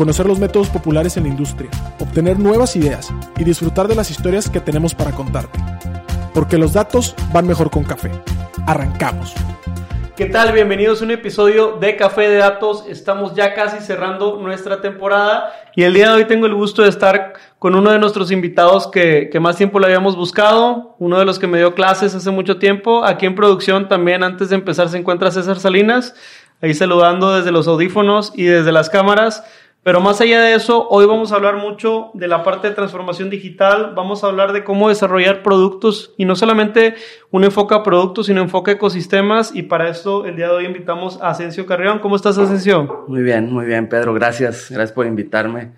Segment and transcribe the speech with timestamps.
[0.00, 4.48] conocer los métodos populares en la industria, obtener nuevas ideas y disfrutar de las historias
[4.48, 5.58] que tenemos para contarte.
[6.32, 8.10] Porque los datos van mejor con café.
[8.66, 9.34] Arrancamos.
[10.16, 10.54] ¿Qué tal?
[10.54, 12.86] Bienvenidos a un episodio de Café de Datos.
[12.88, 16.88] Estamos ya casi cerrando nuestra temporada y el día de hoy tengo el gusto de
[16.88, 21.38] estar con uno de nuestros invitados que, más tiempo lo habíamos buscado, uno de los
[21.38, 23.04] que me dio clases hace mucho tiempo.
[23.04, 26.14] Aquí en producción también antes de empezar se encuentra César Salinas,
[26.62, 29.44] ahí saludando desde los audífonos y desde las cámaras.
[29.82, 33.30] Pero más allá de eso, hoy vamos a hablar mucho de la parte de transformación
[33.30, 36.96] digital, vamos a hablar de cómo desarrollar productos y no solamente
[37.30, 40.66] un enfoque a productos, sino enfoque a ecosistemas y para eso el día de hoy
[40.66, 41.98] invitamos a Asensio Carrión.
[42.00, 43.06] ¿Cómo estás, Asensio?
[43.08, 45.72] Muy bien, muy bien, Pedro, gracias, gracias por invitarme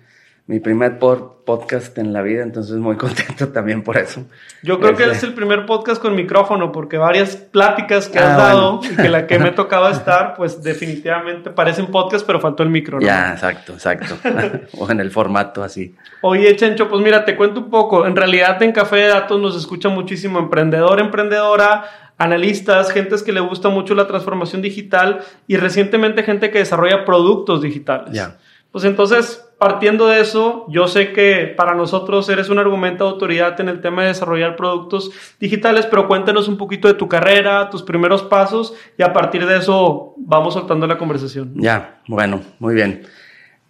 [0.45, 4.25] mi primer podcast en la vida, entonces muy contento también por eso.
[4.61, 8.37] Yo creo que es el primer podcast con micrófono, porque varias pláticas que has ah,
[8.37, 12.69] dado y que la que me tocaba estar, pues definitivamente parecen podcast, pero faltó el
[12.69, 12.99] micro.
[12.99, 14.17] Ya, exacto, exacto.
[14.77, 15.95] o en el formato así.
[16.21, 18.05] Oye, Chencho, pues mira, te cuento un poco.
[18.05, 21.85] En realidad en Café de Datos nos escucha muchísimo emprendedor, emprendedora,
[22.17, 27.61] analistas, gentes que le gusta mucho la transformación digital y recientemente gente que desarrolla productos
[27.61, 28.13] digitales.
[28.13, 28.37] Ya.
[28.71, 33.59] Pues entonces, partiendo de eso, yo sé que para nosotros eres un argumento de autoridad
[33.61, 37.83] en el tema de desarrollar productos digitales, pero cuéntanos un poquito de tu carrera, tus
[37.83, 41.53] primeros pasos y a partir de eso vamos soltando la conversación.
[41.55, 43.03] Ya, bueno, muy bien.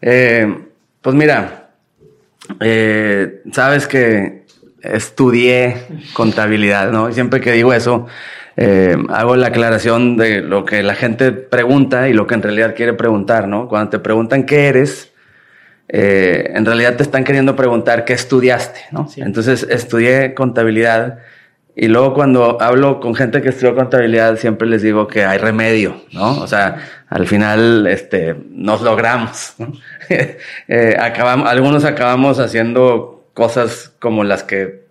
[0.02, 0.68] Eh,
[1.02, 1.70] pues mira,
[2.60, 4.44] eh, sabes que
[4.82, 7.10] estudié contabilidad, ¿no?
[7.10, 8.08] Y siempre que digo eso,
[8.58, 12.76] eh, hago la aclaración de lo que la gente pregunta y lo que en realidad
[12.76, 13.68] quiere preguntar, ¿no?
[13.68, 15.13] Cuando te preguntan qué eres,
[15.90, 19.08] eh, en realidad te están queriendo preguntar qué estudiaste, ¿no?
[19.18, 21.20] Entonces estudié contabilidad
[21.76, 26.02] y luego cuando hablo con gente que estudió contabilidad siempre les digo que hay remedio,
[26.12, 26.40] ¿no?
[26.40, 26.78] O sea,
[27.10, 29.74] al final este, nos logramos, ¿no?
[30.10, 34.86] eh, acabamos, algunos acabamos haciendo cosas como las que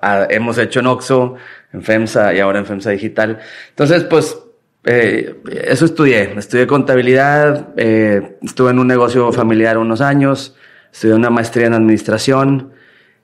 [0.00, 1.34] ah, hemos hecho en Oxo,
[1.72, 3.40] en FEMSA y ahora en FEMSA Digital.
[3.70, 4.38] Entonces, pues,
[4.84, 5.36] eh,
[5.66, 6.34] eso estudié.
[6.36, 10.56] Estudié contabilidad, eh, estuve en un negocio familiar unos años,
[10.92, 12.72] estudié una maestría en administración,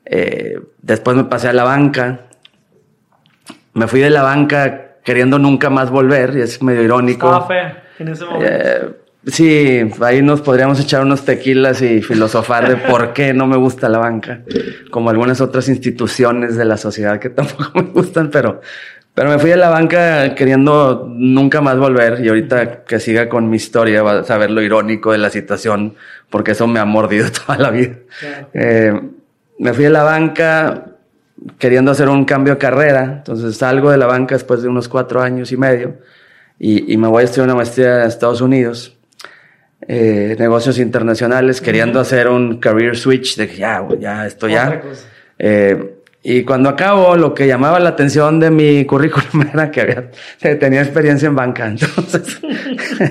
[0.05, 2.27] eh, después me pasé a la banca.
[3.75, 7.27] Me fui de la banca queriendo nunca más volver, y es medio irónico.
[7.27, 9.01] Estaba fe en ese momento.
[9.27, 13.91] Sí, ahí nos podríamos echar unos tequilas y filosofar de por qué no me gusta
[13.91, 14.41] la banca,
[14.91, 18.63] como algunas otras instituciones de la sociedad que tampoco me gustan, pero,
[19.21, 23.51] pero me fui a la banca queriendo nunca más volver y ahorita que siga con
[23.51, 25.95] mi historia va a saber lo irónico de la situación,
[26.31, 27.97] porque eso me ha mordido toda la vida.
[28.55, 28.99] Eh,
[29.59, 30.87] me fui a la banca
[31.59, 35.21] queriendo hacer un cambio de carrera, entonces salgo de la banca después de unos cuatro
[35.21, 35.99] años y medio
[36.59, 38.97] y, y me voy a estudiar una maestría en Estados Unidos
[39.87, 44.81] eh, negocios internacionales, queriendo hacer un career switch de que ya, ya, esto ya.
[45.39, 50.11] Eh, y cuando acabo, lo que llamaba la atención de mi currículum era que había,
[50.59, 51.67] tenía experiencia en banca.
[51.69, 52.41] Entonces,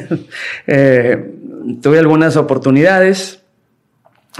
[0.67, 1.31] eh,
[1.81, 3.41] tuve algunas oportunidades,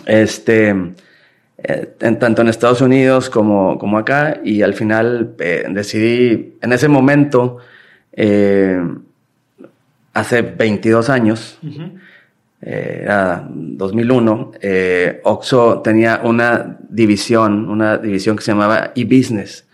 [0.06, 6.88] este, en, tanto en Estados Unidos como, como acá, y al final decidí, en ese
[6.88, 7.57] momento,
[10.13, 11.59] hace 22 años,
[12.62, 19.66] eh, era 2001, eh, Oxo tenía una división, una división que se llamaba e-business.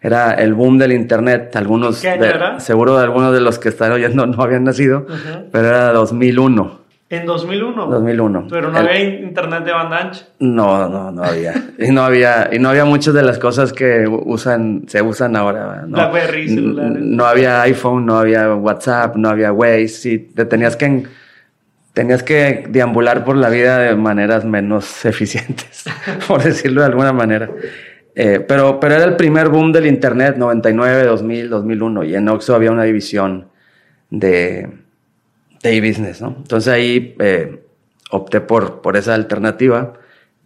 [0.00, 1.56] Era el boom del internet.
[1.56, 2.04] Algunos,
[2.58, 5.06] seguro de algunos de los que están oyendo no habían nacido,
[5.50, 6.84] pero era 2001.
[7.08, 7.86] ¿En 2001?
[7.86, 8.46] 2001.
[8.50, 10.26] Pero no había internet de banda ancha.
[10.40, 11.54] No, no, no había.
[11.78, 15.84] y no había, y no había muchas de las cosas que usan, se usan ahora.
[15.86, 15.96] No,
[16.76, 20.10] No había iPhone, no había WhatsApp, no había Waze.
[20.10, 21.04] Y te tenías que
[21.94, 25.84] tenías que deambular por la vida de maneras menos eficientes,
[26.28, 27.48] por decirlo de alguna manera.
[28.16, 32.54] Eh, pero, pero era el primer boom del Internet, 99, 2000, 2001, y en Oxxo
[32.54, 33.48] había una división
[34.10, 34.68] de,
[35.62, 36.34] de e-business, ¿no?
[36.36, 37.60] Entonces ahí eh,
[38.10, 39.94] opté por, por esa alternativa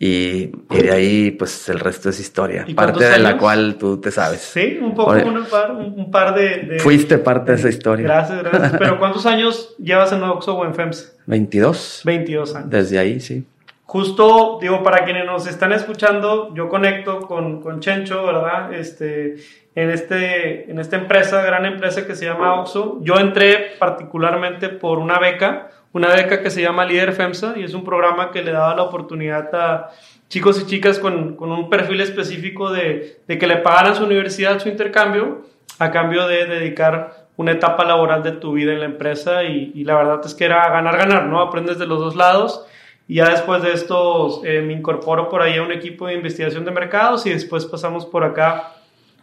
[0.01, 2.65] y, y, de ahí, pues el resto es historia.
[2.77, 4.41] Parte de la cual tú te sabes.
[4.41, 8.05] Sí, un poco, un par, un par de, Fuiste parte de esa historia.
[8.05, 8.77] Gracias, gracias.
[8.79, 11.17] Pero ¿cuántos años llevas en Oxxo o en FEMS?
[11.27, 12.03] 22.
[12.05, 12.71] 22 años.
[12.71, 13.45] Desde ahí, sí.
[13.87, 18.73] justo, digo, para quienes nos están escuchando, yo conecto con, con Chencho, ¿verdad?
[18.73, 19.35] Este,
[19.75, 23.01] en, este, en esta empresa, gran empresa que se llama Oxo.
[23.03, 27.75] Yo entré particularmente por una beca, una beca que se llama Líder FEMSA y es
[27.75, 29.91] un programa que le daba la oportunidad a
[30.29, 34.59] chicos y chicas con, con un perfil específico de, de, que le pagaran su universidad
[34.59, 35.43] su intercambio
[35.79, 39.95] a cambio de dedicar una etapa laboral de tu vida en la empresa y, la
[39.95, 41.41] verdad es que era ganar, ganar, ¿no?
[41.41, 42.67] Aprendes de los dos lados
[43.07, 46.65] y ya después de esto eh, me incorporo por ahí a un equipo de investigación
[46.65, 48.73] de mercados y después pasamos por acá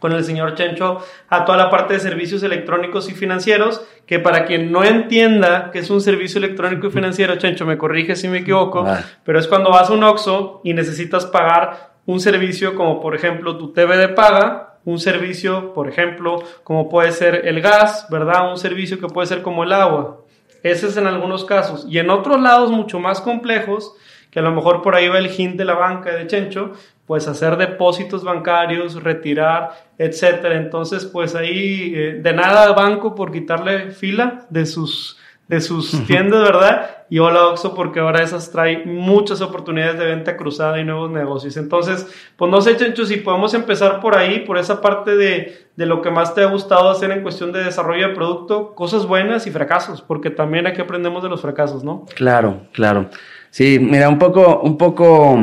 [0.06, 1.00] con el señor Chencho
[1.30, 5.80] a toda la parte de servicios electrónicos y financieros, que para quien no entienda que
[5.80, 8.86] es un servicio electrónico y financiero, Chencho, me corrige si me equivoco,
[9.24, 13.58] pero es cuando vas a un OXO y necesitas pagar un servicio como por ejemplo
[13.58, 18.52] tu TV de paga, un servicio, por ejemplo, como puede ser el gas, ¿verdad?
[18.52, 20.20] Un servicio que puede ser como el agua.
[20.62, 21.88] Ese es en algunos casos.
[21.90, 23.96] Y en otros lados mucho más complejos,
[24.30, 26.74] que a lo mejor por ahí va el hint de la banca de Chencho,
[27.06, 30.56] pues hacer depósitos bancarios, retirar, etcétera.
[30.58, 35.18] Entonces, pues ahí eh, de nada banco por quitarle fila de sus
[35.48, 36.90] de sus tiendas, ¿verdad?
[37.10, 41.56] Y hola Oxo porque ahora esas trae muchas oportunidades de venta cruzada y nuevos negocios.
[41.58, 45.86] Entonces, pues no sé, Chencho, si podemos empezar por ahí, por esa parte de, de
[45.86, 49.46] lo que más te ha gustado hacer en cuestión de desarrollo de producto, cosas buenas
[49.46, 52.06] y fracasos, porque también aquí aprendemos de los fracasos, ¿no?
[52.16, 53.10] Claro, claro.
[53.52, 55.40] Sí, mira, un poco, un poco,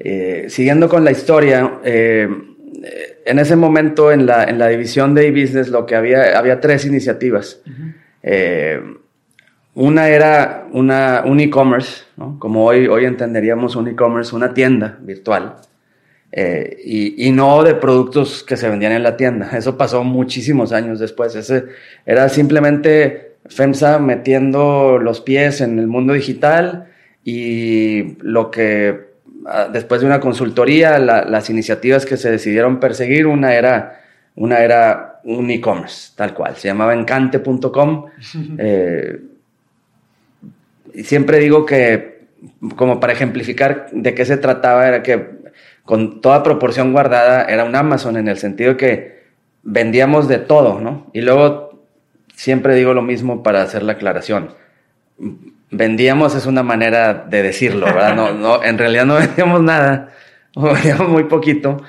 [0.00, 2.28] eh, siguiendo con la historia, eh,
[3.24, 6.84] en ese momento en la, en la división de e-business lo que había, había tres
[6.84, 7.60] iniciativas.
[8.22, 8.80] Eh,
[9.74, 12.04] una era una, un e-commerce,
[12.38, 15.56] como hoy, hoy entenderíamos un e-commerce, una tienda virtual,
[16.32, 19.50] eh, y, no de productos que se vendían en la tienda.
[19.56, 21.34] Eso pasó muchísimos años después.
[21.34, 21.64] Ese
[22.04, 26.88] era simplemente FEMSA metiendo los pies en el mundo digital
[27.24, 29.07] y lo que
[29.72, 34.00] después de una consultoría, las iniciativas que se decidieron perseguir, una era,
[34.34, 36.56] una era un e-commerce, tal cual.
[36.56, 38.06] Se llamaba encante.com.
[38.58, 39.20] Eh,
[40.94, 42.26] y siempre digo que,
[42.74, 45.38] como para ejemplificar de qué se trataba, era que
[45.84, 49.18] con toda proporción guardada era un Amazon en el sentido que
[49.62, 51.08] vendíamos de todo, ¿no?
[51.12, 51.84] Y luego
[52.34, 54.50] siempre digo lo mismo para hacer la aclaración.
[55.70, 58.14] Vendíamos es una manera de decirlo, ¿verdad?
[58.14, 60.10] No, no, en realidad no vendíamos nada,
[60.54, 61.82] vendíamos muy poquito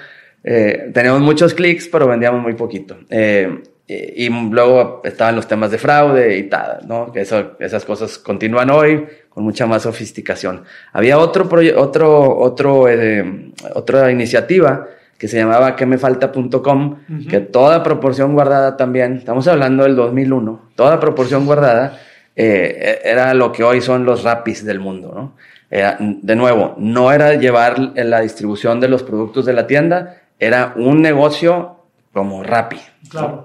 [0.44, 2.98] eh, teníamos muchos clics, pero vendíamos muy poquito.
[3.10, 7.12] Eh, y, luego estaban los temas de fraude y tal, ¿no?
[7.12, 10.64] Que eso, esas cosas continúan hoy con mucha más sofisticación.
[10.94, 14.88] Había otro, otro, otro, eh, otra iniciativa
[15.18, 17.00] que se llamaba quemefalta.com,
[17.30, 22.00] que toda proporción guardada también, estamos hablando del 2001, toda proporción guardada
[22.42, 25.34] eh, era lo que hoy son los rapis del mundo, ¿no?
[25.70, 31.00] de nuevo, no era llevar la distribución de los productos de la tienda, era un
[31.00, 31.76] negocio
[32.12, 32.80] como Rappi,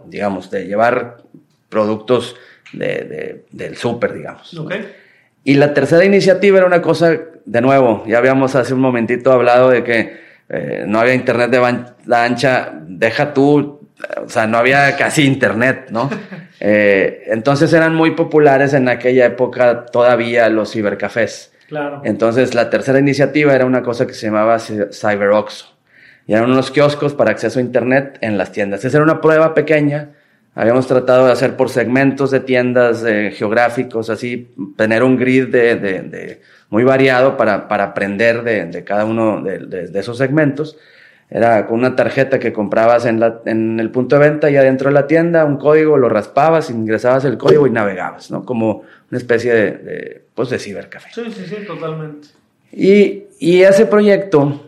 [0.07, 1.19] digamos, de llevar
[1.69, 2.35] productos
[2.73, 4.57] del súper, digamos.
[5.43, 7.15] Y la tercera iniciativa era una cosa,
[7.45, 10.17] de nuevo, ya habíamos hace un momentito hablado de que
[10.49, 13.84] eh, no había internet de banda ancha, deja tú,
[14.25, 16.11] o sea, no había casi internet, ¿no?
[16.67, 21.53] Eh, entonces eran muy populares en aquella época todavía los cibercafés.
[21.69, 22.01] Claro.
[22.05, 25.75] Entonces la tercera iniciativa era una cosa que se llamaba CyberOxo
[26.27, 28.85] y eran unos kioscos para acceso a Internet en las tiendas.
[28.85, 30.11] Esa era una prueba pequeña.
[30.55, 35.77] Habíamos tratado de hacer por segmentos de tiendas eh, geográficos, así, tener un grid de,
[35.77, 40.79] de, muy variado para, para aprender de, cada uno de, esos segmentos.
[41.31, 44.89] Era con una tarjeta que comprabas en, la, en el punto de venta y adentro
[44.89, 48.45] de la tienda, un código, lo raspabas, ingresabas el código y navegabas, ¿no?
[48.45, 51.09] Como una especie de, pues de cibercafé.
[51.13, 52.29] Sí, sí, sí, totalmente.
[52.73, 54.61] Y, y ese proyecto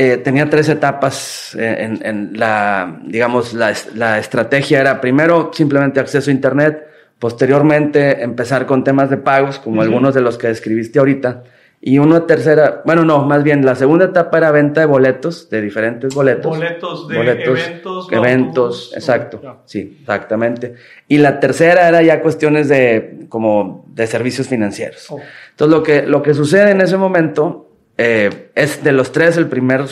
[0.00, 6.32] eh, tenía tres etapas eh, en, la, digamos, la, estrategia era primero simplemente acceso a
[6.32, 6.86] Internet,
[7.18, 11.42] posteriormente empezar con temas de pagos, como algunos de los que describiste ahorita,
[11.80, 15.60] y una tercera, bueno, no, más bien la segunda etapa era venta de boletos, de
[15.60, 16.56] diferentes boletos.
[16.56, 18.12] Boletos de eventos.
[18.12, 20.74] Eventos, exacto, sí, exactamente.
[21.06, 25.06] Y la tercera era ya cuestiones de, como, de servicios financieros.
[25.10, 25.20] Oh.
[25.50, 29.46] Entonces, lo que, lo que sucede en ese momento eh, es de los tres el
[29.46, 29.84] primer,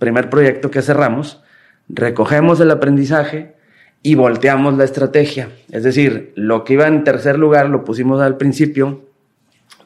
[0.00, 1.42] primer proyecto que cerramos.
[1.88, 3.54] Recogemos el aprendizaje
[4.02, 5.48] y volteamos la estrategia.
[5.70, 9.02] Es decir, lo que iba en tercer lugar lo pusimos al principio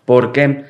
[0.05, 0.65] porque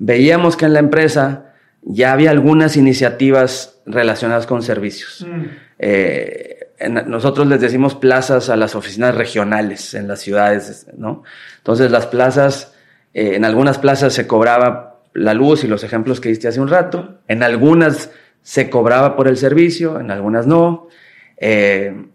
[0.00, 1.52] veíamos que en la empresa
[1.82, 5.24] ya había algunas iniciativas relacionadas con servicios.
[5.28, 5.44] Mm.
[5.78, 6.56] Eh,
[7.06, 11.22] nosotros les decimos plazas a las oficinas regionales en las ciudades, ¿no?
[11.58, 12.74] Entonces las plazas,
[13.12, 16.68] eh, en algunas plazas se cobraba la luz y los ejemplos que diste hace un
[16.68, 17.20] rato.
[17.28, 18.10] En algunas
[18.42, 20.88] se cobraba por el servicio, en algunas no.
[21.36, 22.06] Eh,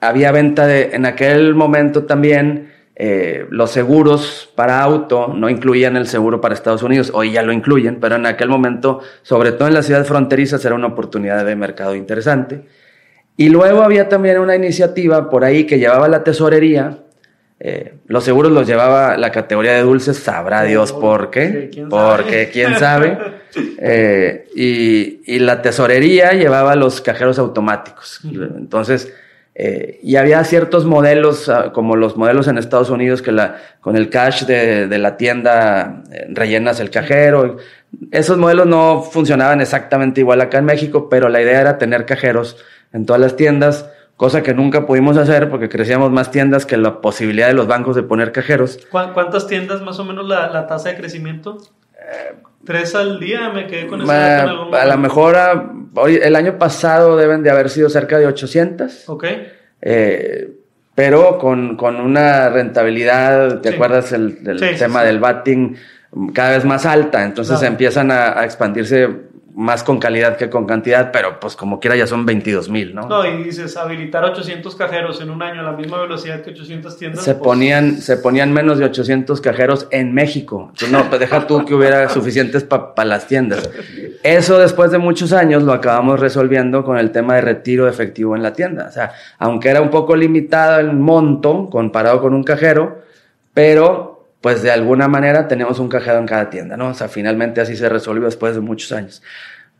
[0.00, 2.71] había venta de, en aquel momento también,
[3.04, 7.52] eh, los seguros para auto no incluían el seguro para Estados Unidos, hoy ya lo
[7.52, 11.56] incluyen, pero en aquel momento, sobre todo en las ciudades fronterizas, era una oportunidad de
[11.56, 12.62] mercado interesante.
[13.36, 16.98] Y luego había también una iniciativa por ahí que llevaba la tesorería.
[17.58, 22.78] Eh, los seguros los llevaba la categoría de dulces, sabrá Dios por qué, porque quién
[22.78, 23.18] sabe.
[23.84, 28.20] Eh, y, la tesorería llevaba los cajeros automáticos.
[28.24, 29.12] Entonces,
[29.54, 33.96] eh, y había ciertos modelos, ah, como los modelos en Estados Unidos, que la, con
[33.96, 37.58] el cash de, de la tienda eh, rellenas el cajero.
[38.10, 42.56] Esos modelos no funcionaban exactamente igual acá en México, pero la idea era tener cajeros
[42.94, 47.02] en todas las tiendas, cosa que nunca pudimos hacer porque crecíamos más tiendas que la
[47.02, 48.78] posibilidad de los bancos de poner cajeros.
[48.90, 51.58] ¿Cuántas tiendas más o menos la, la tasa de crecimiento?
[51.94, 54.10] Eh, Tres al día, me quedé con eso.
[54.10, 55.36] A, a lo mejor
[55.94, 59.08] hoy, el año pasado deben de haber sido cerca de 800.
[59.08, 59.24] Ok.
[59.80, 60.48] Eh,
[60.94, 64.38] pero con, con, una rentabilidad, ¿te acuerdas el,
[64.78, 65.76] tema del batting?
[66.34, 69.08] Cada vez más alta, entonces empiezan a, a expandirse
[69.54, 73.06] más con calidad que con cantidad, pero pues como quiera ya son 22 mil, ¿no?
[73.06, 76.96] No, y dices, habilitar 800 cajeros en un año a la misma velocidad que 800
[76.96, 77.24] tiendas.
[77.24, 80.70] Se, pues, ponían, se ponían menos de 800 cajeros en México.
[80.70, 83.68] Entonces, no, pues deja tú que hubiera suficientes para las tiendas.
[84.22, 88.42] Eso después de muchos años lo acabamos resolviendo con el tema de retiro efectivo en
[88.42, 88.86] la tienda.
[88.88, 93.02] O sea, aunque era un poco limitado el monto comparado con un cajero,
[93.52, 96.88] pero pues de alguna manera tenemos un cajero en cada tienda, ¿no?
[96.88, 99.22] O sea, finalmente así se resolvió después de muchos años.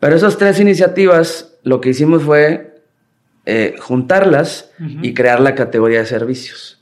[0.00, 2.80] Pero esas tres iniciativas, lo que hicimos fue
[3.44, 6.80] eh, juntarlas y crear la categoría de servicios.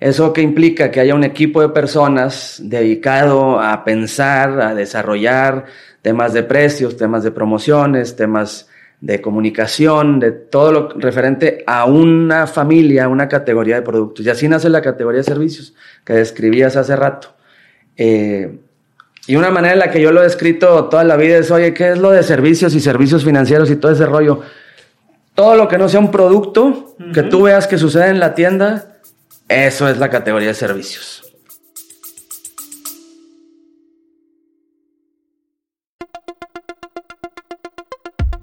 [0.00, 5.64] Eso que implica que haya un equipo de personas dedicado a pensar, a desarrollar
[6.02, 8.68] temas de precios, temas de promociones, temas
[9.04, 14.24] de comunicación, de todo lo referente a una familia, una categoría de productos.
[14.24, 15.74] Y así nace la categoría de servicios
[16.06, 17.34] que describías hace rato.
[17.98, 18.60] Eh,
[19.26, 21.74] y una manera en la que yo lo he escrito toda la vida es, oye,
[21.74, 24.40] ¿qué es lo de servicios y servicios financieros y todo ese rollo?
[25.34, 28.96] Todo lo que no sea un producto que tú veas que sucede en la tienda,
[29.48, 31.23] eso es la categoría de servicios.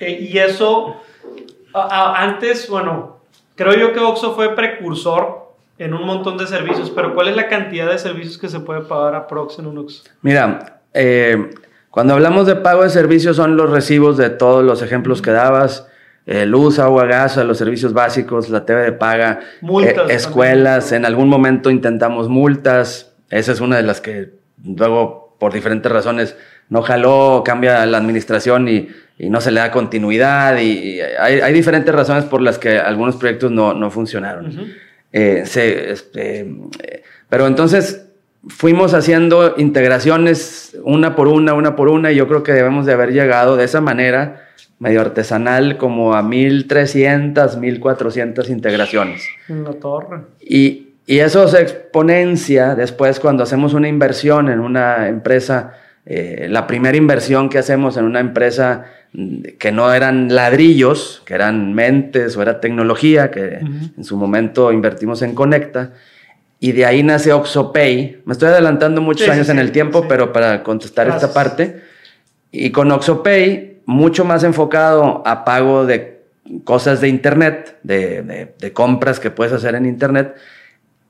[0.00, 0.96] Eh, y eso,
[1.72, 3.20] antes, bueno,
[3.54, 7.48] creo yo que Oxo fue precursor en un montón de servicios, pero ¿cuál es la
[7.48, 10.04] cantidad de servicios que se puede pagar a Prox en un Oxo?
[10.22, 11.50] Mira, eh,
[11.90, 15.86] cuando hablamos de pago de servicios son los recibos de todos los ejemplos que dabas.
[16.26, 19.40] Eh, luz, agua, gas, los servicios básicos, la TV de paga,
[20.10, 25.90] escuelas, en algún momento intentamos multas, esa es una de las que luego por diferentes
[25.90, 26.36] razones
[26.68, 31.94] no jaló, cambia la administración y y no se le da continuidad y, hay, diferentes
[31.94, 34.72] razones por las que algunos proyectos no, funcionaron.
[35.12, 36.54] Eh, este,
[37.28, 38.06] pero entonces
[38.46, 42.92] fuimos haciendo integraciones una por una, una por una y yo creo que debemos de
[42.92, 44.44] haber llegado de esa manera
[44.78, 49.28] medio artesanal como a 1300, 1400 integraciones.
[49.48, 50.20] En la torre.
[50.40, 55.72] Y, y eso se exponencia después cuando hacemos una inversión en una empresa,
[56.06, 58.84] eh, la primera inversión que hacemos en una empresa
[59.58, 65.22] que no eran ladrillos, que eran mentes o era tecnología, que en su momento invertimos
[65.22, 65.92] en Conecta.
[66.60, 68.22] Y de ahí nace OxoPay.
[68.24, 71.82] Me estoy adelantando muchos años en el tiempo, pero para contestar esta parte.
[72.50, 76.22] Y con OxoPay, mucho más enfocado a pago de
[76.64, 80.34] cosas de Internet, de, de compras que puedes hacer en Internet.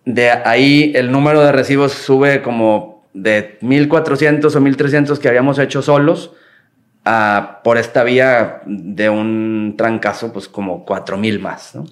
[0.05, 5.83] De ahí el número de recibos sube como de 1400 o 1300 que habíamos hecho
[5.83, 6.33] solos,
[7.63, 11.87] por esta vía de un trancazo, pues como 4000 más, ¿no?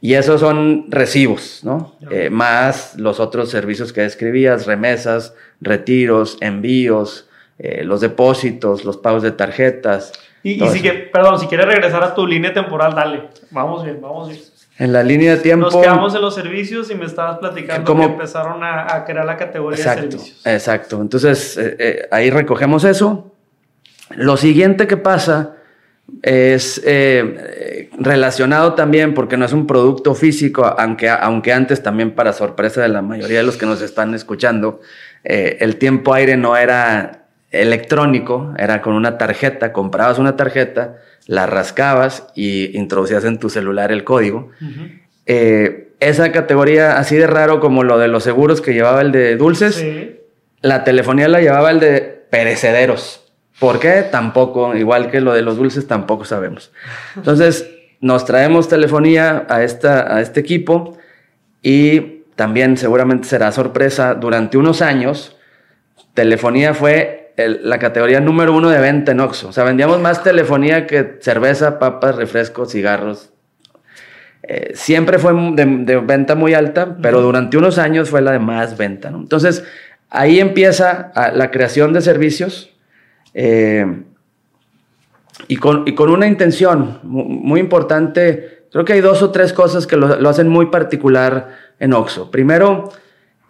[0.00, 1.94] Y esos son recibos, ¿no?
[2.10, 7.28] Eh, más los otros servicios que describías, remesas, retiros, envíos,
[7.58, 10.12] eh, los depósitos, los pagos de tarjetas.
[10.42, 13.24] Y, si que, perdón, si quieres regresar a tu línea temporal, dale.
[13.50, 14.40] Vamos bien, vamos bien.
[14.78, 15.66] En la línea de tiempo.
[15.66, 19.76] Nos quedamos en los servicios y me estabas platicando que empezaron a, crear la categoría
[19.76, 20.46] de servicios.
[20.46, 21.02] Exacto.
[21.02, 23.32] Entonces, eh, eh, ahí recogemos eso.
[24.16, 25.56] Lo siguiente que pasa
[26.22, 32.32] es eh, relacionado también, porque no es un producto físico, aunque, aunque antes también para
[32.32, 34.80] sorpresa de la mayoría de los que nos están escuchando,
[35.24, 40.96] el tiempo aire no era electrónico, era con una tarjeta, comprabas una tarjeta
[41.28, 44.50] la rascabas y introducías en tu celular el código.
[45.26, 49.36] Eh, esa categoría, así de raro como lo de los seguros que llevaba el de
[49.36, 49.84] dulces,
[50.62, 52.00] la telefonía la llevaba el de
[52.30, 53.27] perecederos.
[53.58, 54.02] ¿Por qué?
[54.10, 56.72] Tampoco, igual que lo de los dulces, tampoco sabemos.
[57.16, 57.68] Entonces,
[58.00, 60.96] nos traemos telefonía a, esta, a este equipo
[61.62, 65.36] y también seguramente será sorpresa, durante unos años,
[66.14, 69.48] telefonía fue la categoría número uno de venta en Oxxo.
[69.48, 73.30] O sea, vendíamos más telefonía que cerveza, papas, refrescos, cigarros.
[74.42, 78.76] Eh, siempre fue de, venta muy alta, pero durante unos años fue la de más
[78.76, 79.08] venta.
[79.08, 79.64] Entonces,
[80.10, 82.70] ahí empieza la creación de servicios
[83.34, 84.02] eh,
[85.46, 88.64] y, con, una intención muy, importante.
[88.70, 92.30] Creo que hay dos o tres cosas que lo, hacen muy particular en Oxxo.
[92.30, 92.90] Primero,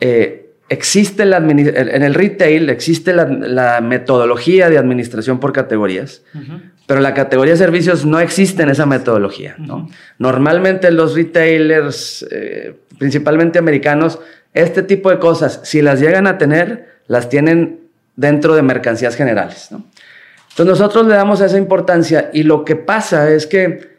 [0.00, 6.22] eh, existe la en el retail existe la, metodología de administración por categorías,
[6.86, 9.56] pero la categoría de servicios no existe en esa metodología.
[10.18, 14.20] Normalmente los retailers, eh, principalmente americanos,
[14.54, 17.87] este tipo de cosas, si las llegan a tener, las tienen
[18.18, 19.68] dentro de mercancías generales.
[19.70, 23.96] Entonces nosotros le damos esa importancia y lo que pasa es que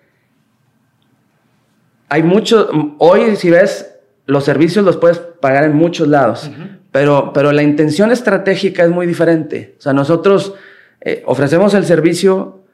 [2.09, 6.51] hay mucho, hoy si ves los servicios los puedes pagar en muchos lados,
[6.91, 9.75] pero, pero la intención estratégica es muy diferente.
[9.79, 10.53] O sea, nosotros
[10.99, 12.65] eh, ofrecemos el servicio,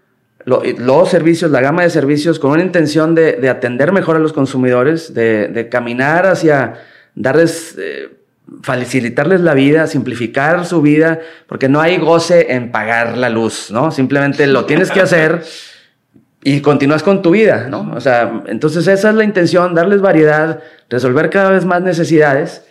[0.46, 5.14] los servicios, la gama de servicios con una intención de, atender mejor a los consumidores,
[5.14, 6.74] de, caminar hacia
[7.14, 8.10] darles, eh,
[8.62, 13.92] facilitarles la vida, simplificar su vida, porque no hay goce en pagar la luz, ¿no?
[13.92, 15.44] Simplemente lo tienes que hacer
[16.44, 17.92] y continúas con tu vida, ¿no?
[17.96, 22.64] O sea, entonces esa es la intención, darles variedad, resolver cada vez más necesidades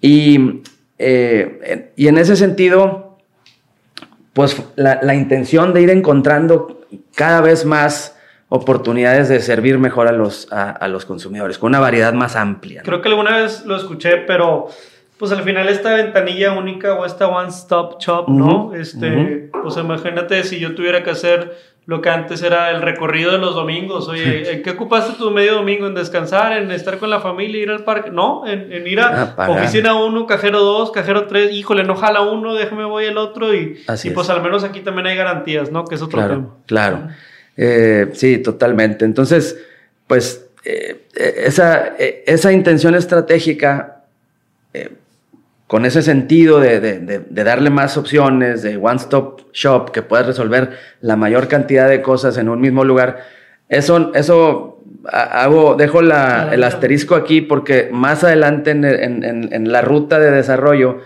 [0.00, 0.62] y,
[0.98, 3.18] eh, y en ese sentido,
[4.32, 6.80] pues la, intención de ir encontrando
[7.14, 8.16] cada vez más
[8.48, 12.82] oportunidades de servir mejor a los, a, los consumidores, con una variedad más amplia.
[12.84, 14.68] Creo que alguna vez lo escuché, pero
[15.18, 18.74] pues al final esta ventanilla única o esta one stop shop, ¿no?
[18.74, 23.38] Este, pues imagínate si yo tuviera que hacer lo que antes era el recorrido de
[23.38, 24.08] los domingos.
[24.08, 25.86] Oye, ¿en qué ocupaste tu medio domingo?
[25.86, 26.56] ¿En descansar?
[26.56, 27.62] ¿En estar con la familia?
[27.62, 28.10] ¿Ir al parque?
[28.10, 31.52] No, en, ir a ah, oficina 1, cajero 2, cajero 3.
[31.52, 33.54] Híjole, no jala uno, déjame voy el otro.
[33.54, 35.84] Y, y pues al menos aquí también hay garantías, ¿no?
[35.84, 36.48] Que es otro claro, tema.
[36.66, 37.08] Claro,
[37.56, 39.04] eh, sí, totalmente.
[39.04, 39.62] Entonces,
[40.06, 43.90] pues eh, esa, eh, esa intención estratégica
[45.66, 51.16] con ese sentido de, darle más opciones, de one stop shop, que puedas resolver la
[51.16, 53.18] mayor cantidad de cosas en un mismo lugar,
[53.68, 56.12] eso, eso hago, dejo el
[56.64, 60.98] asterisco aquí porque más adelante en, la ruta de desarrollo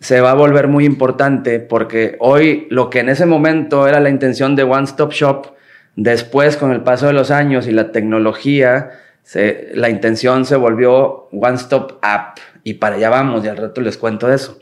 [0.00, 4.08] se va a volver muy importante porque hoy lo que en ese momento era la
[4.08, 5.48] intención de one stop shop,
[5.94, 8.92] después con el paso de los años y la tecnología,
[9.74, 13.96] la intención se volvió one stop app y para allá vamos y al rato les
[13.96, 14.58] cuento eso.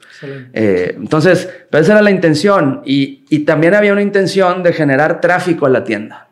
[0.53, 5.23] Eh, entonces, pero esa era la intención y, y, también había una intención de generar
[5.23, 6.29] tráfico a la tienda.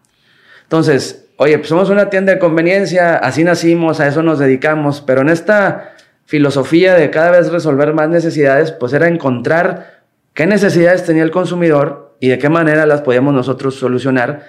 [0.64, 5.22] Entonces, oye, pues somos una tienda de conveniencia, así nacimos, a eso nos dedicamos, pero
[5.22, 5.94] en esta
[6.26, 10.02] filosofía de cada vez resolver más necesidades, pues era encontrar
[10.34, 14.44] qué necesidades tenía el consumidor y de qué manera las podíamos nosotros solucionar,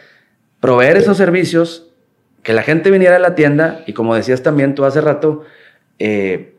[0.60, 1.90] proveer esos servicios,
[2.44, 5.46] que la gente viniera a la tienda y como decías también tú hace rato,
[6.00, 6.53] eh,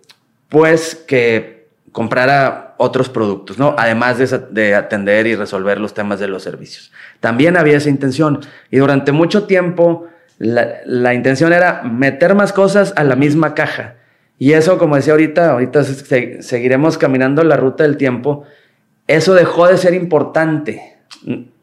[0.49, 3.75] pues que comprara otros productos, ¿no?
[3.79, 4.19] Además
[4.53, 6.93] de, atender y resolver los temas de los servicios.
[7.21, 13.05] También había esa intención y durante mucho tiempo la, intención era meter más cosas a
[13.05, 13.95] la misma caja.
[14.39, 18.45] Y eso, como decía ahorita, ahorita seguiremos caminando la ruta del tiempo,
[19.07, 20.97] eso dejó de ser importante,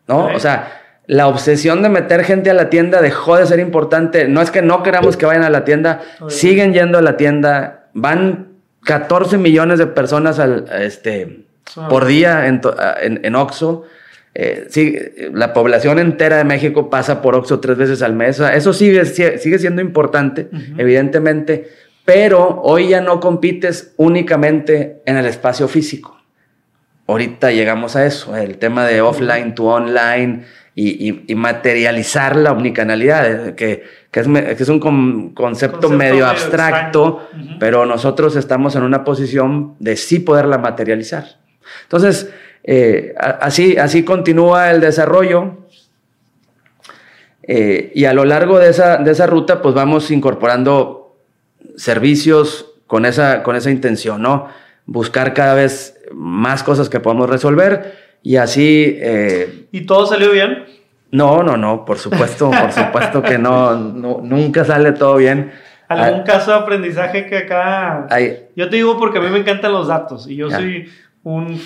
[0.08, 0.28] ¿no?
[0.28, 4.30] O sea, la obsesión de meter gente a la tienda dejó de ser importante.
[4.30, 7.90] No es que no queramos que vayan a la tienda, siguen yendo a la tienda,
[7.94, 8.51] van
[8.84, 11.88] 14 millones de personas al, este, ah.
[11.90, 12.62] por día en,
[13.02, 13.86] en, en Oxxo.
[14.34, 14.98] Eh, sí,
[15.34, 18.40] la población entera de México pasa por Oxxo tres veces al mes.
[18.40, 21.70] eso sigue, sigue siendo importante, evidentemente,
[22.06, 26.18] pero hoy ya no compites únicamente en el espacio físico.
[27.08, 33.84] Ahorita llegamos a eso, el tema de offline to online y, materializar la omnicanalidad, que,
[34.12, 37.28] es, un concepto, medio, abstracto,
[37.60, 41.26] pero nosotros estamos en una posición de sí poderla materializar.
[41.84, 42.32] Entonces,
[42.64, 45.58] eh, así, así continúa el desarrollo.
[47.44, 51.18] Eh, y a lo largo de esa, de esa ruta, pues vamos incorporando
[51.76, 54.48] servicios con esa, con esa intención, ¿no?
[54.86, 58.98] Buscar cada vez más cosas que podamos resolver y así...
[59.00, 60.66] Eh, ¿Y todo salió bien?
[61.12, 65.52] No, no, no, por supuesto, por supuesto que no, nunca sale todo bien.
[65.88, 68.08] ¿Algún ah, caso de aprendizaje que acá...
[68.56, 70.90] Yo te digo porque a mí me encantan los datos y yo soy
[71.24, 71.60] un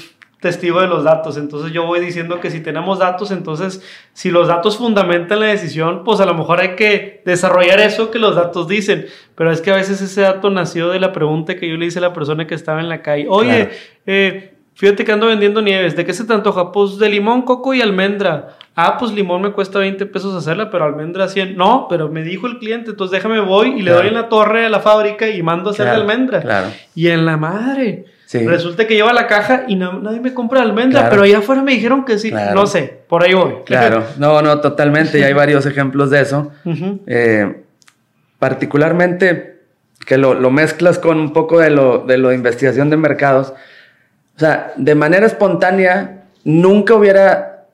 [0.45, 1.37] testigo de los datos.
[1.37, 3.81] Entonces yo voy diciendo que si tenemos datos, entonces
[4.13, 8.19] si los datos fundamentan la decisión, pues a lo mejor hay que desarrollar eso que
[8.19, 9.07] los datos dicen.
[9.35, 11.99] Pero es que a veces ese dato nació de la pregunta que yo le hice
[11.99, 13.25] a la persona que estaba en la calle.
[13.27, 13.69] Oye,
[14.05, 15.95] eh, fíjate que ando vendiendo nieves.
[15.95, 16.71] ¿De qué se te antoja?
[16.71, 18.49] Pues de limón, coco y almendra.
[18.75, 21.57] Ah, pues limón me cuesta 20 pesos hacerla, pero almendra 100.
[21.57, 24.65] No, pero me dijo el cliente, entonces déjame voy y le doy en la torre
[24.65, 26.71] a la fábrica y mando a hacer la almendra.
[26.93, 28.05] Y en la madre.
[28.33, 32.05] Resulta que lleva la caja y nadie me compra almendra, pero allá afuera me dijeron
[32.05, 32.31] que sí.
[32.31, 33.55] No sé, por ahí voy.
[33.65, 35.19] Claro, no, no, totalmente.
[35.19, 36.51] Y hay varios ejemplos de eso.
[37.07, 37.63] Eh,
[38.39, 39.61] particularmente
[40.05, 43.53] que lo, mezclas con un poco de lo, de lo de investigación de mercados.
[44.35, 47.67] O sea, de manera espontánea, nunca hubiera,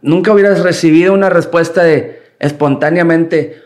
[0.00, 3.62] nunca hubieras recibido una respuesta de espontáneamente,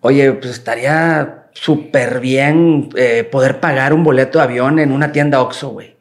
[0.00, 5.40] oye, pues estaría súper bien eh, poder pagar un boleto de avión en una tienda
[5.40, 5.92] Oxxo, güey.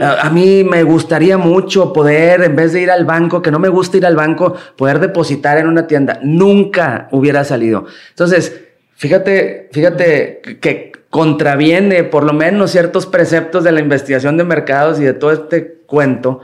[0.00, 3.68] A, mí me gustaría mucho poder, en vez de ir al banco, que no me
[3.68, 6.20] gusta ir al banco, poder depositar en una tienda.
[6.22, 7.86] Nunca hubiera salido.
[8.10, 8.60] Entonces,
[8.94, 15.04] fíjate, fíjate que contraviene por lo menos ciertos preceptos de la investigación de mercados y
[15.04, 16.40] de todo este cuento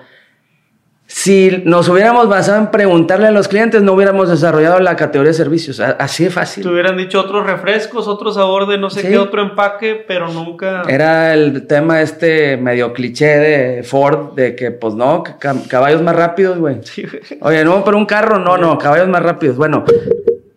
[1.11, 5.35] si nos hubiéramos basado en preguntarle a los clientes, no hubiéramos desarrollado la categoría de
[5.39, 5.81] servicios.
[5.81, 6.63] Así de fácil.
[6.63, 10.83] Te hubieran dicho otros refrescos, otro sabor de no sé qué otro empaque, pero nunca.
[10.87, 15.25] Era el tema este medio cliché de Ford, de que, pues no,
[15.69, 16.77] caballos más rápidos, güey.
[17.41, 19.57] Oye, no, pero un carro, no, no, caballos más rápidos.
[19.57, 19.85] Bueno,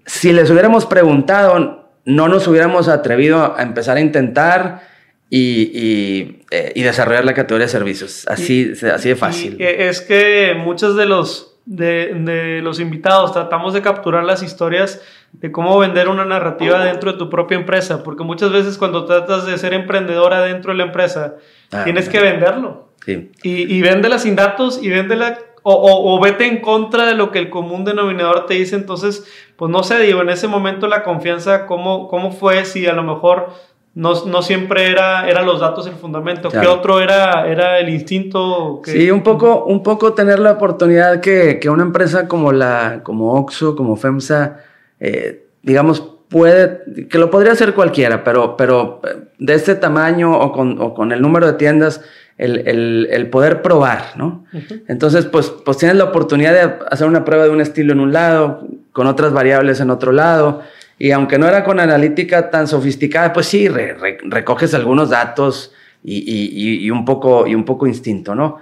[0.06, 4.81] si les hubiéramos preguntado, no nos hubiéramos atrevido a empezar a intentar
[5.29, 8.27] y, eh, y, desarrollar la categoría de servicios.
[8.27, 9.55] Así, así de fácil.
[9.61, 15.49] es que muchos de los, de, de, los invitados tratamos de capturar las historias de
[15.49, 19.57] cómo vender una narrativa dentro de tu propia empresa, porque muchas veces cuando tratas de
[19.57, 21.35] ser emprendedora dentro de la empresa,
[21.71, 22.89] ah, tienes que venderlo.
[23.05, 23.31] Sí.
[23.41, 27.32] Y, y véndela sin datos y véndela o, o, o, vete en contra de lo
[27.32, 28.76] que el común denominador te dice.
[28.76, 32.65] Entonces, pues no sé, digo, en ese momento la confianza, ¿cómo, cómo fue?
[32.65, 33.50] Si a lo mejor
[33.93, 36.50] no, siempre era, era los datos el fundamento.
[36.50, 38.82] ¿Qué otro era, era el instinto?
[38.86, 43.76] Sí, un poco, un poco tener la oportunidad que, una empresa como la, como Oxxo,
[43.76, 44.60] como FEMSA,
[45.00, 50.51] eh, digamos, puede, que lo podría hacer cualquiera, pero, pero eh, de este tamaño o
[50.51, 52.01] con, el número de tiendas,
[52.37, 54.45] el, poder probar, ¿no?
[54.87, 58.11] Entonces, pues, pues tienes la oportunidad de hacer una prueba de un estilo en un
[58.11, 60.63] lado, con otras variables en otro lado
[61.01, 67.05] y aunque no era con analítica tan sofisticada, pues sí, recoges algunos datos y, un
[67.05, 68.59] poco, y un poco instinto, ¿no?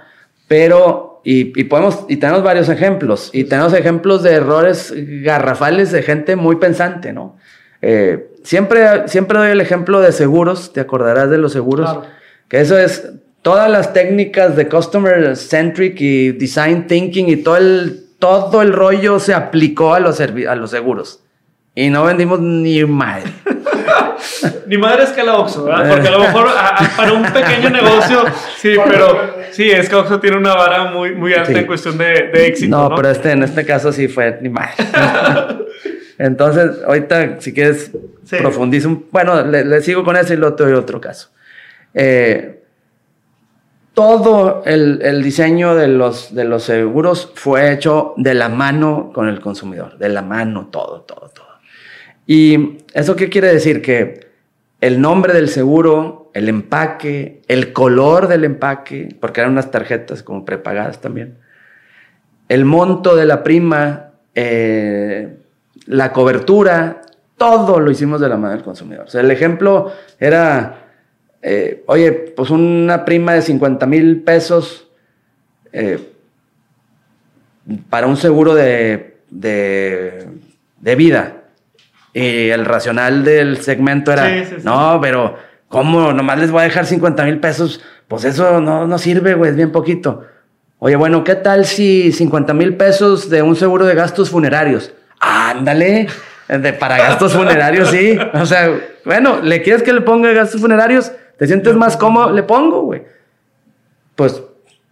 [0.48, 4.90] Pero, y, podemos, y tenemos varios ejemplos, y tenemos ejemplos de errores
[5.22, 7.36] garrafales de gente muy pensante, ¿no?
[7.82, 11.98] Eh, siempre, siempre doy el ejemplo de seguros, te acordarás de los seguros,
[12.48, 13.10] que eso es
[13.42, 19.18] todas las técnicas de customer centric y design thinking y todo el, todo el rollo
[19.18, 21.20] se aplicó a los, a los seguros.
[21.74, 23.30] Y no vendimos ni madre.
[24.66, 25.88] ni madre es que la Oxxo, ¿verdad?
[25.88, 26.48] Porque a lo mejor
[26.96, 28.24] para un pequeño negocio,
[28.58, 32.30] sí, pero sí, es que Oxxo tiene una vara muy, muy alta en cuestión de,
[32.34, 32.76] éxito.
[32.76, 34.74] No, pero este, en este caso sí fue ni madre.
[36.20, 37.92] Entonces, ahorita, si quieres,
[38.28, 39.06] profundizo un...
[39.10, 41.30] Bueno, le, sigo con eso y luego te doy otro caso.
[41.94, 42.62] Eh,
[43.94, 49.28] todo el, el, diseño de los, de los seguros fue hecho de la mano con
[49.28, 51.48] el consumidor, de la mano, todo, todo, todo.
[52.26, 53.80] ¿Y eso qué quiere decir?
[53.80, 54.28] Que
[54.82, 60.44] el nombre del seguro, el empaque, el color del empaque, porque eran unas tarjetas como
[60.44, 61.38] prepagadas también,
[62.50, 65.39] el monto de la prima, eh,
[65.86, 67.02] la cobertura,
[67.36, 69.06] todo lo hicimos de la mano del consumidor.
[69.06, 70.80] O sea, el ejemplo era
[71.42, 74.88] eh, oye, pues una prima de 50 mil pesos
[75.72, 75.98] eh,
[77.88, 80.28] para un seguro de, de,
[80.80, 81.36] de, vida.
[82.12, 84.28] Y el racional del segmento era,
[84.64, 85.36] no, pero
[85.68, 86.12] ¿cómo?
[86.12, 87.80] Nomás les voy a dejar 50 mil pesos.
[88.08, 90.26] Pues eso no, no sirve, güey, es bien poquito.
[90.78, 94.92] Oye, bueno, ¿qué tal si 50 mil pesos de un seguro de gastos funerarios?
[95.50, 96.08] Ándale,
[96.48, 98.18] de, para gastos funerarios, sí.
[98.34, 98.70] O sea,
[99.04, 101.12] bueno, ¿le quieres que le ponga gastos funerarios?
[101.38, 102.32] ¿Te sientes más cómodo?
[102.32, 103.02] Le pongo, güey.
[104.16, 104.42] Pues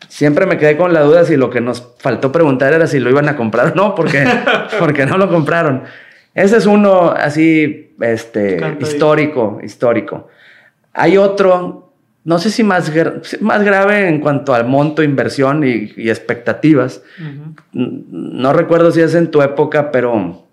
[0.09, 3.11] siempre me quedé con la duda si lo que nos faltó preguntar era si lo
[3.11, 4.25] iban a comprar o no, porque,
[4.79, 5.83] porque no lo compraron.
[6.35, 10.29] Ese es uno así, este, histórico, histórico.
[10.93, 11.93] Hay otro,
[12.25, 12.93] no sé si más,
[13.41, 17.03] más grave en cuanto al monto, inversión y, expectativas.
[17.73, 20.48] No recuerdo si es en tu época, pero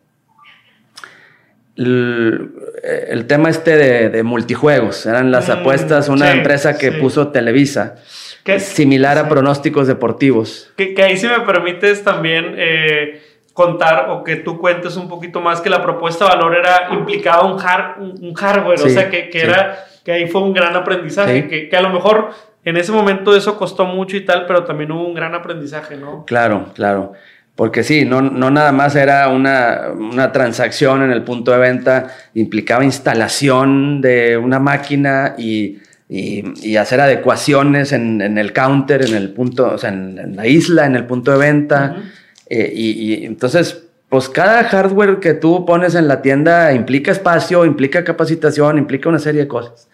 [1.77, 7.95] el, tema este de, multijuegos, eran las mm, apuestas, una empresa que puso Televisa,
[8.43, 10.71] que, similar a pronósticos deportivos.
[10.77, 13.21] Que, ahí si me permites también eh,
[13.53, 17.43] contar o que tú cuentes un poquito más que la propuesta de valor era implicaba
[17.43, 21.75] un, un, hardware, o sea que, era que ahí fue un gran aprendizaje, que, que
[21.75, 22.31] a lo mejor
[22.65, 26.25] en ese momento eso costó mucho y tal, pero también hubo un gran aprendizaje, ¿no?
[26.25, 27.13] Claro, claro.
[27.56, 32.08] Porque sí, no, no nada más era una, una, transacción en el punto de venta,
[32.34, 39.32] implicaba instalación de una máquina y, y, hacer adecuaciones en, en, el counter, en el
[39.32, 42.04] punto, o sea, en, la isla, en el punto de venta.
[42.50, 47.63] Eh, y, y, entonces, pues cada hardware que tú pones en la tienda implica espacio,
[47.63, 49.88] implica capacitación, implica una serie de cosas.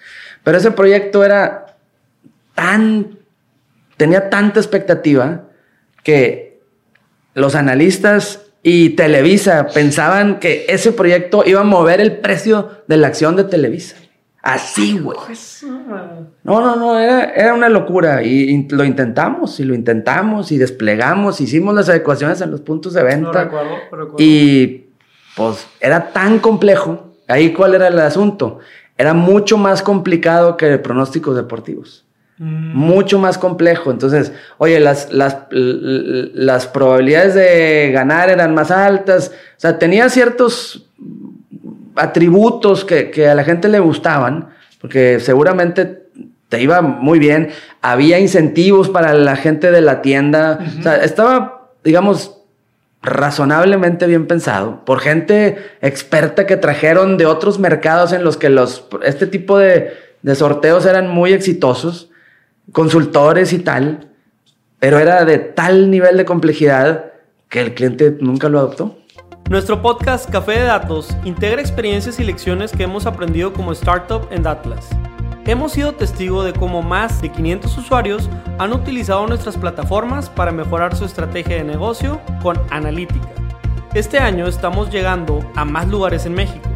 [0.43, 1.67] Pero ese proyecto era
[2.55, 3.19] tan,
[3.97, 5.43] tenía tanta expectativa
[6.03, 6.50] que
[7.33, 13.07] los analistas y Televisa pensaban que ese proyecto iba a mover el precio de la
[13.07, 13.95] acción de Televisa.
[14.41, 15.17] Así, güey.
[16.43, 18.23] No, no, no, era, una locura.
[18.23, 23.03] Y, lo intentamos, y lo intentamos, y desplegamos, hicimos las adecuaciones en los puntos de
[23.03, 23.49] venta.
[24.17, 24.85] Y
[25.35, 27.13] pues era tan complejo.
[27.27, 28.59] Ahí, ¿cuál era el asunto?
[28.97, 32.05] Era mucho más complicado que pronósticos deportivos.
[32.41, 32.75] Mm.
[32.75, 33.91] Mucho más complejo.
[33.91, 39.29] Entonces, oye, las, las, las probabilidades de ganar eran más altas.
[39.29, 40.87] O sea, tenía ciertos
[41.95, 44.49] atributos que, que a la gente le gustaban,
[44.79, 46.07] porque seguramente
[46.49, 47.51] te iba muy bien.
[47.83, 50.57] Había incentivos para la gente de la tienda.
[50.79, 52.37] O sea, estaba, digamos,
[53.03, 58.87] razonablemente bien pensado por gente experta que trajeron de otros mercados en los que los,
[59.03, 62.10] este tipo de, de sorteos eran muy exitosos
[62.71, 64.09] consultores y tal,
[64.79, 67.11] pero era de tal nivel de complejidad
[67.49, 68.97] que el cliente nunca lo adoptó.
[69.49, 74.43] Nuestro podcast Café de Datos integra experiencias y lecciones que hemos aprendido como startup en
[74.43, 74.87] Datlas.
[75.45, 80.95] Hemos sido testigo de cómo más de 500 usuarios han utilizado nuestras plataformas para mejorar
[80.95, 83.27] su estrategia de negocio con analítica.
[83.93, 86.70] Este año estamos llegando a más lugares en México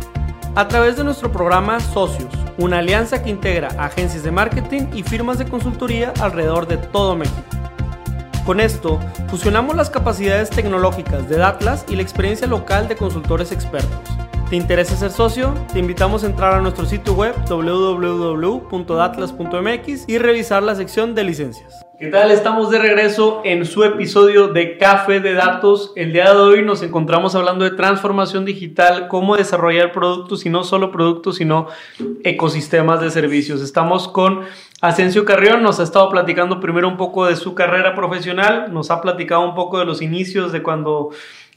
[0.55, 5.37] a través de nuestro programa Socios, una alianza que integra agencias de marketing y firmas
[5.37, 7.43] de consultoría alrededor de todo México.
[8.45, 13.99] Con esto, fusionamos las capacidades tecnológicas de Datlas y la experiencia local de consultores expertos.
[14.49, 15.53] ¿Te interesa ser socio?
[15.73, 21.84] Te invitamos a entrar a nuestro sitio web www.datlas.mx y revisar la sección de licencias.
[21.97, 22.29] ¿Qué tal?
[22.31, 25.93] Estamos de regreso en su episodio de Café de Datos.
[25.95, 30.65] El día de hoy nos encontramos hablando de transformación digital, cómo desarrollar productos y no
[30.65, 31.67] solo productos, sino
[32.25, 33.61] ecosistemas de servicios.
[33.61, 34.41] Estamos con
[34.81, 38.99] Asensio Carrión, nos ha estado platicando primero un poco de su carrera profesional, nos ha
[38.99, 41.11] platicado un poco de los inicios de cuando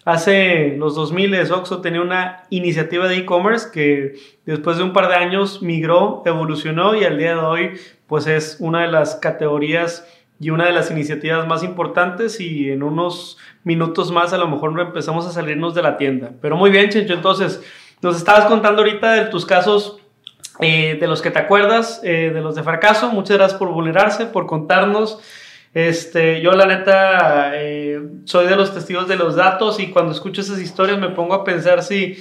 [0.05, 4.15] hace los 2000 Oxo tenía una iniciativa de e-commerce que
[4.47, 7.71] después de un par de años migró, evolucionó y al día de hoy
[8.07, 10.07] pues es una de las categorías
[10.41, 14.79] y una de las iniciativas más importantes y en unos minutos más a lo mejor
[14.81, 16.33] empezamos a salirnos de la tienda.
[16.41, 17.63] Pero muy bien, Chencho, entonces
[18.01, 19.99] nos estabas contando ahorita de tus casos
[20.61, 23.11] eh, de los que te acuerdas, eh, de los de fracaso.
[23.11, 25.21] Muchas gracias por vulnerarse, por contarnos.
[25.75, 30.41] Este, yo la neta eh, soy de los testigos de los datos y cuando escucho
[30.41, 32.17] esas historias me pongo a pensar si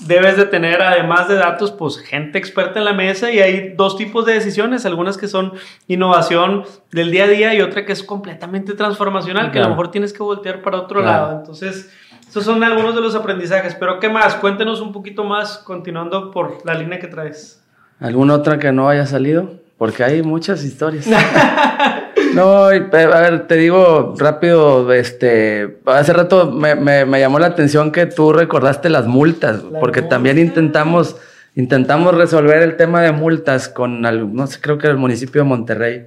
[0.00, 3.96] debes de tener, además de datos, pues gente experta en la mesa y hay dos
[3.96, 5.52] tipos de decisiones, algunas que son
[5.86, 9.90] innovación del día a día y otra que es completamente transformacional, que a lo mejor
[9.90, 11.38] tienes que voltear para otro lado.
[11.38, 11.90] Entonces,
[12.28, 14.34] esos son algunos de los aprendizajes, pero ¿qué más?
[14.36, 17.62] Cuéntenos un poquito más, continuando por la línea que traes.
[18.00, 19.60] ¿Alguna otra que no haya salido?
[19.78, 21.06] Porque hay muchas historias.
[22.34, 28.06] No, a ver, te digo rápido, este, hace rato me, me, llamó la atención que
[28.06, 31.16] tú recordaste las multas, porque también intentamos
[31.54, 35.48] intentamos resolver el tema de multas con, no sé, creo que era el municipio de
[35.48, 36.06] Monterrey.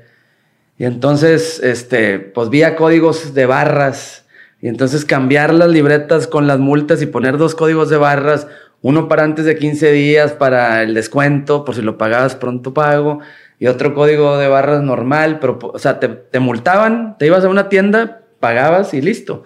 [0.77, 4.25] Y entonces, este, pues vía códigos de barras.
[4.61, 8.47] Y entonces cambiar las libretas con las multas y poner dos códigos de barras,
[8.81, 13.19] uno para antes de 15 días para el descuento, por si lo pagabas pronto pago,
[13.59, 17.69] y otro código de barras normal, pero, o sea, te, multaban, te ibas a una
[17.69, 19.43] tienda, pagabas y listo.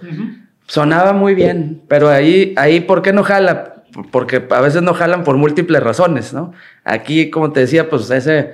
[0.68, 3.80] Sonaba muy bien, pero ahí, ahí, ¿por qué no jala?
[4.12, 6.54] porque a veces no jalan por múltiples razones, ¿no?
[6.84, 8.52] Aquí, como te decía, pues ese,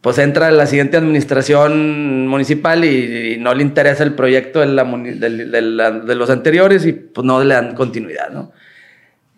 [0.00, 6.30] pues entra la siguiente administración municipal y, no le interesa el proyecto de, de, los
[6.30, 8.52] anteriores y pues no le dan continuidad, ¿no?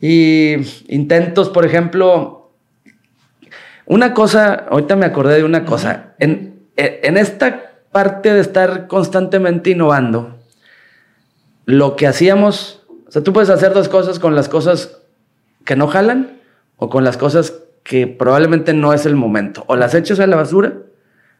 [0.00, 0.54] Y
[0.88, 2.37] intentos, por ejemplo,
[3.88, 9.70] una cosa, ahorita me acordé de una cosa, en, en esta parte de estar constantemente
[9.70, 10.36] innovando,
[11.64, 14.98] lo que hacíamos, o sea, tú puedes hacer dos cosas con las cosas
[15.64, 16.38] que no jalan
[16.76, 19.64] o con las cosas que probablemente no es el momento.
[19.66, 20.74] O las echas a la basura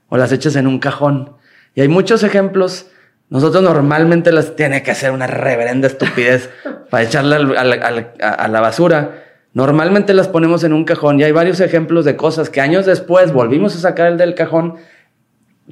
[0.08, 1.36] o las echas en un cajón.
[1.74, 2.86] Y hay muchos ejemplos.
[3.28, 6.50] Nosotros normalmente las tiene que hacer una reverenda estupidez
[6.90, 9.24] para echarla a la basura.
[9.58, 13.32] Normalmente las ponemos en un cajón y hay varios ejemplos de cosas que años después
[13.32, 14.76] volvimos a sacar el del cajón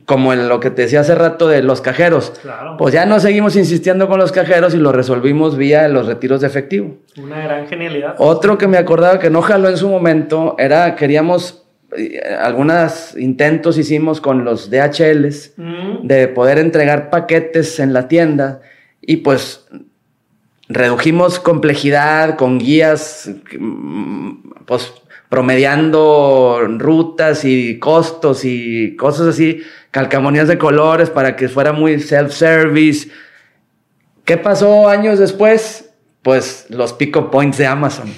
[0.07, 2.33] como en lo que te decía hace rato de los cajeros.
[2.79, 6.49] Pues ya no seguimos insistiendo con los cajeros y lo resolvimos vía los retiros de
[6.49, 6.96] efectivo.
[7.16, 8.16] Una gran genialidad.
[8.18, 11.64] Otro que me acordaba que no jaló en su momento era, queríamos,
[11.96, 16.09] eh, algunos intentos hicimos con los DHLs mm.
[16.09, 18.62] de poder entregar paquetes en la tienda
[19.01, 19.68] y pues
[20.68, 24.92] redujimos complejidad con guías, mm, pues
[25.29, 33.11] promediando rutas y costos y cosas así calcamonías de colores para que fuera muy self-service.
[34.24, 35.90] ¿Qué pasó años después?
[36.22, 38.12] Pues los pico points de Amazon.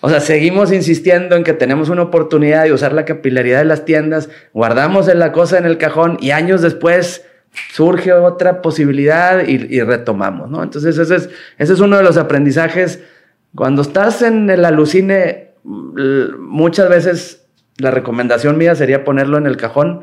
[0.00, 3.84] O sea, seguimos insistiendo en que tenemos una oportunidad de usar la capilaridad de las
[3.84, 7.24] tiendas, guardamos la cosa en el cajón y años después
[7.72, 10.62] surge otra posibilidad y, retomamos, ¿no?
[10.62, 13.02] Entonces ese es, ese es uno de los aprendizajes.
[13.54, 17.46] Cuando estás en el alucine, muchas veces
[17.78, 20.02] la recomendación mía sería ponerlo en el cajón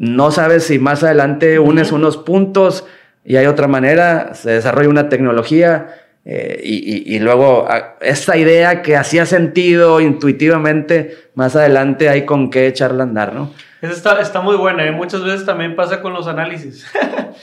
[0.00, 2.86] no sabes si más adelante unes unos puntos
[3.22, 8.96] y hay otra manera, se desarrolla una tecnología eh, y, luego ah, esta idea que
[8.96, 13.52] hacía sentido intuitivamente, más adelante hay con qué echarla a andar, ¿no?
[13.80, 14.90] Esa está, está muy buena, ¿eh?
[14.90, 16.86] muchas veces también pasa con los análisis.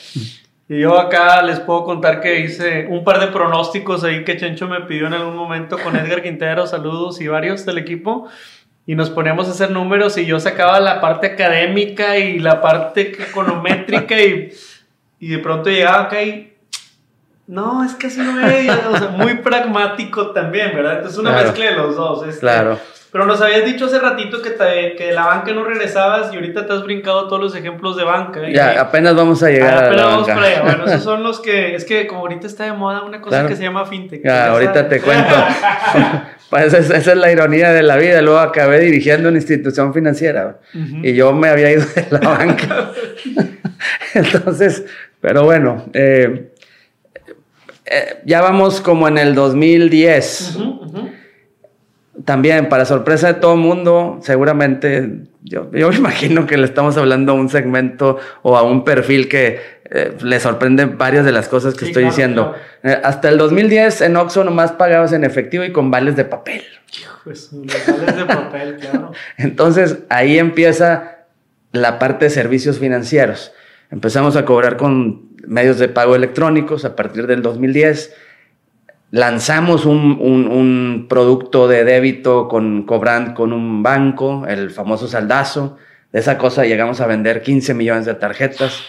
[0.70, 4.68] y yo acá les puedo contar que hice un par de pronósticos ahí que Chencho
[4.68, 8.30] me pidió en algún momento con Edgar Quintero, saludos y varios del equipo
[8.86, 13.12] y nos poníamos a hacer números y yo sacaba la parte académica y la parte
[13.12, 14.52] econométrica y,
[15.20, 16.54] y de pronto llegaba acá y
[17.48, 20.98] no, es que así no es, o sea, muy pragmático también, ¿verdad?
[20.98, 22.28] Entonces una mezcla de los dos.
[22.28, 22.78] Este, claro.
[23.10, 26.36] Pero nos habías dicho hace ratito que, te, que de la banca no regresabas y
[26.36, 28.42] ahorita te has brincado todos los ejemplos de banca.
[28.50, 30.62] Ya, apenas vamos a llegar a, la vamos Para allá.
[30.62, 33.56] Bueno, esos son los que, es que como ahorita está de moda una cosa que
[33.56, 34.24] se llama fintech.
[34.26, 35.36] Ya, ahorita te cuento.
[36.50, 38.22] pues esa, es la ironía de la vida.
[38.22, 42.92] Luego acabé dirigiendo una institución financiera y yo me había ido de la banca.
[44.14, 44.84] Entonces,
[45.22, 46.52] pero bueno, eh,
[47.90, 50.58] eh, ya vamos como en el 2010
[52.26, 56.98] también, para sorpresa de todo el mundo, seguramente yo, yo, me imagino que le estamos
[56.98, 61.48] hablando a un segmento o a un perfil que eh, le sorprende varias de las
[61.48, 62.56] cosas que estoy diciendo.
[62.84, 66.64] Eh, hasta el 2010 en Oxxo nomás pagabas en efectivo y con vales de papel.
[67.24, 69.12] Pues, vales de papel, claro.
[69.38, 71.20] Entonces ahí empieza
[71.72, 73.54] la parte de servicios financieros.
[73.92, 78.16] Empezamos a cobrar con medios de pago electrónicos a partir del 2010
[79.12, 85.78] lanzamos un, producto de débito con cobrant con un banco, el famoso saldazo.
[86.12, 88.82] De esa cosa llegamos a vender 15 millones de tarjetas.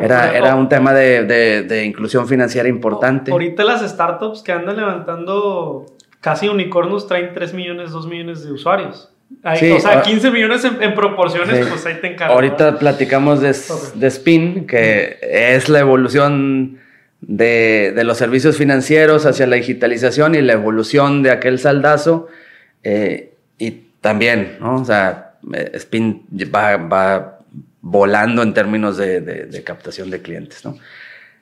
[0.00, 3.30] Era, era un tema de, inclusión financiera importante.
[3.30, 5.86] Ahorita las startups que andan levantando
[6.20, 9.11] casi unicornios traen 3 millones, 2 millones de usuarios.
[9.44, 12.34] O sea, 15 millones en, proporciones, pues ahí te encargo.
[12.34, 13.54] Ahorita platicamos de,
[13.94, 16.78] de Spin, que es la evolución
[17.22, 22.28] de, los servicios financieros hacia la digitalización y la evolución de aquel saldazo.
[22.82, 23.70] Eh, y
[24.00, 24.76] también, ¿no?
[24.76, 27.38] O sea, eh, Spin va,
[27.80, 30.76] volando en términos de, captación de clientes, ¿no?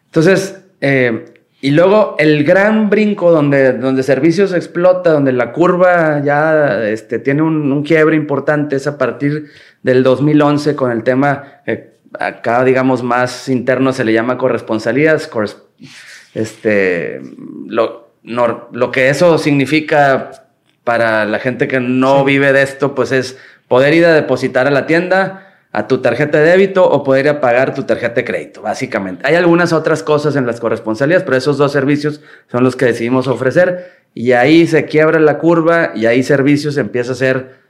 [0.07, 6.89] Entonces, eh, y luego el gran brinco donde, donde servicios explota, donde la curva ya
[6.89, 9.51] este, tiene un, quiebre importante es a partir
[9.83, 11.61] del 2011 con el tema,
[12.19, 15.31] acá digamos más interno se le llama corresponsalías,
[16.35, 17.21] este,
[17.67, 20.31] lo, lo que eso significa
[20.85, 23.39] para la gente que no vive de esto, pues es
[23.69, 27.31] poder ir a depositar a la tienda, a tu tarjeta de débito o poder ir
[27.31, 29.25] a pagar tu tarjeta de crédito, básicamente.
[29.27, 33.29] Hay algunas otras cosas en las corresponsalías, pero esos dos servicios son los que decidimos
[33.29, 37.61] ofrecer y ahí se quiebra la curva y ahí servicios empieza a ser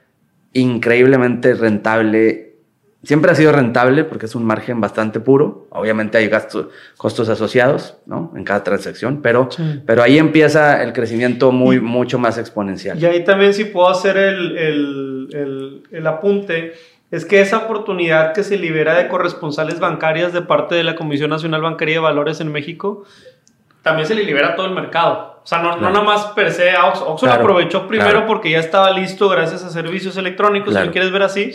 [0.54, 2.54] increíblemente rentable.
[3.02, 5.68] Siempre ha sido rentable porque es un margen bastante puro.
[5.70, 8.32] Obviamente hay gastos, costos asociados ¿no?
[8.34, 9.48] en cada transacción, pero,
[9.86, 12.98] pero ahí empieza el crecimiento muy, mucho más exponencial.
[12.98, 16.72] Y ahí también si puedo hacer el, el, el, el apunte
[17.10, 21.30] es que esa oportunidad que se libera de corresponsales bancarias de parte de la Comisión
[21.30, 23.04] Nacional Bancaria de Valores en México,
[23.82, 25.40] también se le libera a todo el mercado.
[25.42, 26.92] O sea, no, no nada más per se a
[27.32, 31.52] aprovechó primero porque ya estaba listo gracias a servicios electrónicos, si lo quieres ver así.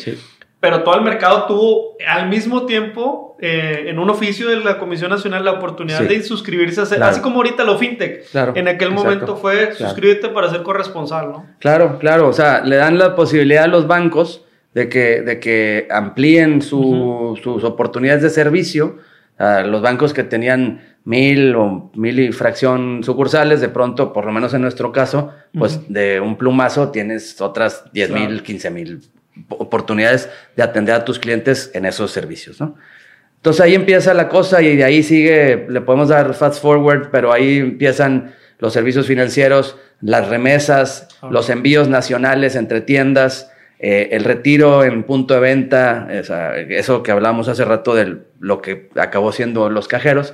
[0.60, 5.12] Pero todo el mercado tuvo al mismo tiempo, eh, en un oficio de la Comisión
[5.12, 8.26] Nacional, la oportunidad de suscribirse a hacer, así como ahorita lo fintech.
[8.56, 11.46] En aquel momento fue suscríbete para ser corresponsal, ¿no?
[11.60, 12.28] Claro, claro.
[12.28, 14.45] O sea, le dan la posibilidad a los bancos
[14.76, 18.98] de que, de que amplíen sus oportunidades de servicio.
[19.40, 24.54] los bancos que tenían mil o mil y fracción sucursales, de pronto, por lo menos
[24.54, 29.02] en nuestro caso, pues de un plumazo tienes otras 10 mil, 15 mil
[29.50, 32.76] oportunidades de atender a tus clientes en esos servicios, ¿no?
[33.38, 37.32] Entonces ahí empieza la cosa y de ahí sigue, le podemos dar fast forward, pero
[37.32, 44.84] ahí empiezan los servicios financieros, las remesas, los envíos nacionales entre tiendas, eh, el retiro
[44.84, 49.88] en punto de venta, eso que hablamos hace rato de lo que acabó siendo los
[49.88, 50.34] cajeros.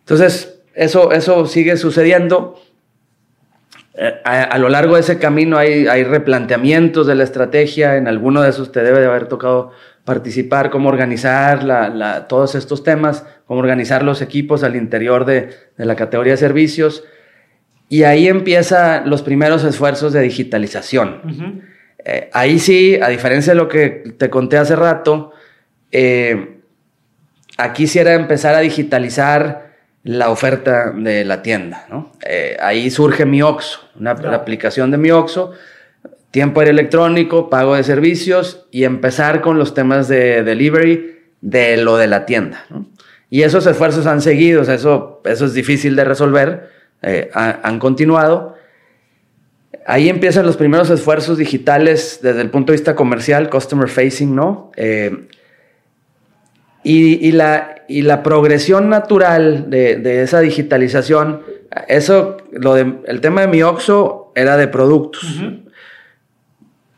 [0.00, 2.60] Entonces, eso, eso sigue sucediendo.
[3.96, 8.42] Eh, a, lo largo de ese camino hay, hay, replanteamientos de la estrategia, en alguno
[8.42, 9.70] de esos te debe de haber tocado
[10.04, 15.84] participar, cómo organizar la, todos estos temas, cómo organizar los equipos al interior de, de
[15.84, 17.04] la categoría de servicios.
[17.88, 21.62] Y ahí empiezan los primeros esfuerzos de digitalización.
[22.04, 23.88] Eh, ahí sí, a diferencia de lo que
[24.18, 25.32] te conté hace rato,
[25.90, 26.58] eh,
[27.56, 31.86] aquí sí era empezar a digitalizar la oferta de la tienda.
[32.26, 35.52] Eh, ahí surge mi Oxo, una, la aplicación de mi Oxo,
[36.30, 42.06] tiempo electrónico, pago de servicios y empezar con los temas de delivery de lo de
[42.06, 42.66] la tienda.
[43.30, 46.70] Y esos esfuerzos han seguido, eso, eso es difícil de resolver,
[47.32, 48.53] han continuado
[49.86, 54.72] ahí empiezan los primeros esfuerzos digitales desde el punto de vista comercial, customer facing, ¿no?
[54.76, 55.26] Eh,
[56.86, 61.42] y, la, y, la, progresión natural de, esa digitalización,
[61.88, 65.40] eso, lo de, el tema de mi OXO era de productos.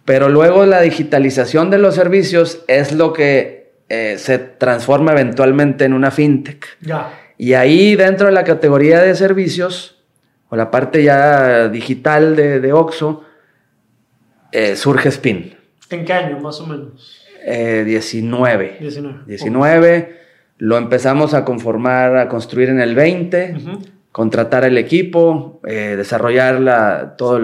[0.04, 5.92] Pero luego la digitalización de los servicios es lo que eh, se transforma eventualmente en
[5.92, 6.66] una fintech.
[7.38, 9.95] Y ahí dentro de la categoría de servicios,
[10.48, 13.24] o la parte ya digital de, de Oxxo,
[14.52, 15.54] eh, surge Spin.
[15.90, 17.22] ¿En qué año más o menos?
[17.46, 18.78] 19.
[18.80, 19.18] 19.
[19.26, 20.16] 19.
[20.58, 23.56] Lo empezamos a conformar, a construir en el 20,
[24.10, 27.40] contratar el equipo, eh, desarrollar la, toda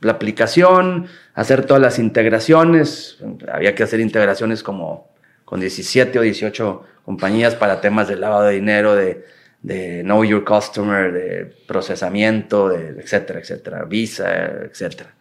[0.00, 3.18] la aplicación, hacer todas las integraciones.
[3.50, 5.08] Había que hacer integraciones como
[5.44, 9.24] con 17 o 18 compañías para temas de lavado de dinero, de
[9.62, 15.14] de Know Your Customer, de procesamiento, de etcétera, etcétera, Visa, etcétera.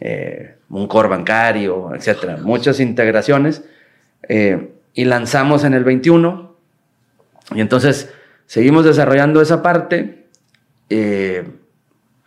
[0.00, 2.38] Eh, un core bancario, etcétera.
[2.38, 3.64] Muchas integraciones.
[4.28, 6.56] Eh, y lanzamos en el 21.
[7.54, 8.12] Y entonces
[8.46, 10.26] seguimos desarrollando esa parte
[10.90, 11.44] eh,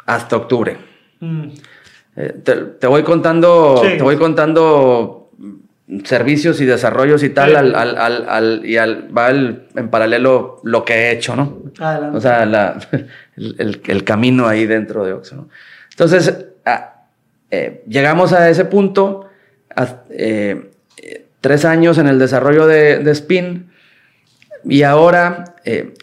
[0.06, 0.78] hasta octubre.
[1.20, 1.50] Mm.
[2.44, 5.19] Te, voy contando, te voy contando
[6.04, 10.94] servicios y desarrollos y tal, al, al, al, y al, va en paralelo lo que
[10.94, 11.64] he hecho, ¿no?
[11.80, 12.18] Adelante.
[12.18, 12.80] O sea, la,
[13.38, 15.50] el, el, camino ahí dentro de Oxxo, ¿no?
[15.90, 16.46] Entonces,
[17.52, 19.28] eh, llegamos a ese punto,
[20.12, 20.72] eh,
[21.42, 23.72] tres años en el desarrollo de, de Spin,
[24.64, 25.94] y ahora, eh,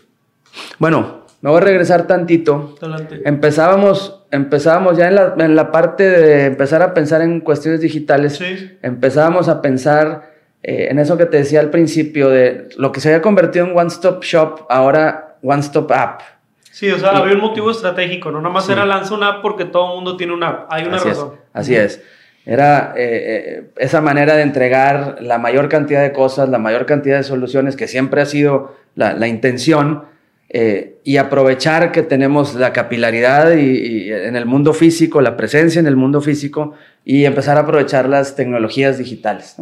[0.79, 2.75] bueno, me voy a regresar tantito.
[2.81, 3.23] Adelante.
[3.25, 8.37] Empezábamos, empezábamos ya en la, en la, parte de empezar a pensar en cuestiones digitales.
[8.37, 8.79] Sí.
[8.83, 13.09] Empezábamos a pensar eh, en eso que te decía al principio, de lo que se
[13.09, 16.23] había convertido en One Stop Shop, ahora One Stop App.
[16.71, 19.65] Sí, o sea, había un motivo estratégico, no nada más era lanzar una app porque
[19.65, 20.67] todo el mundo tiene una app.
[20.71, 21.33] Hay una así razón.
[21.35, 22.03] Es, así es.
[22.45, 27.17] Era eh, eh, esa manera de entregar la mayor cantidad de cosas, la mayor cantidad
[27.17, 30.05] de soluciones, que siempre ha sido la, la intención
[30.49, 35.87] eh, y aprovechar que tenemos la capilaridad y, en el mundo físico, la presencia en
[35.87, 36.75] el mundo físico
[37.05, 39.57] y empezar a aprovechar las tecnologías digitales.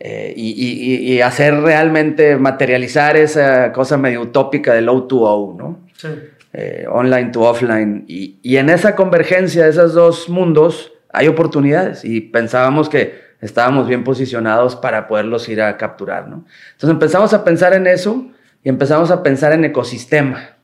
[0.00, 5.80] Eh, y, hacer realmente materializar esa cosa medio utópica del O2O, ¿no?
[5.96, 6.08] Sí.
[6.52, 8.04] Eh, online to offline.
[8.08, 14.02] Y, en esa convergencia de esos dos mundos, hay oportunidades y pensábamos que estábamos bien
[14.02, 16.44] posicionados para poderlos ir a capturar, ¿no?
[16.72, 18.26] Entonces empezamos a pensar en eso
[18.62, 20.56] y empezamos a pensar en ecosistema.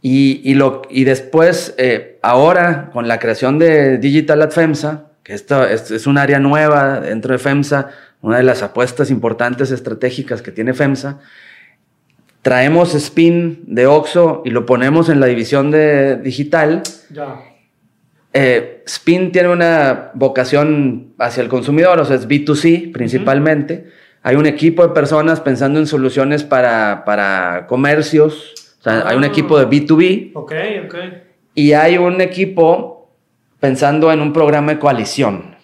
[0.00, 5.34] y, y, lo, y después, eh, ahora, con la creación de Digital at FEMSA, que
[5.34, 7.90] esto es, es, un área nueva dentro de FEMSA,
[8.22, 11.18] una de las apuestas importantes estratégicas que tiene FEMSA,
[12.42, 16.82] traemos Spin de Oxo y lo ponemos en la división de digital.
[17.10, 17.40] Ya.
[18.32, 23.86] Eh, Spin tiene una vocación hacia el consumidor, o sea, es B2C principalmente.
[24.28, 29.24] Hay un equipo de personas pensando en soluciones para, para comercios, o sea, hay un
[29.24, 30.32] equipo de B2B.
[30.34, 30.52] Ok,
[30.84, 30.94] ok.
[31.54, 33.10] Y hay un equipo
[33.58, 35.56] pensando en un programa de coalición.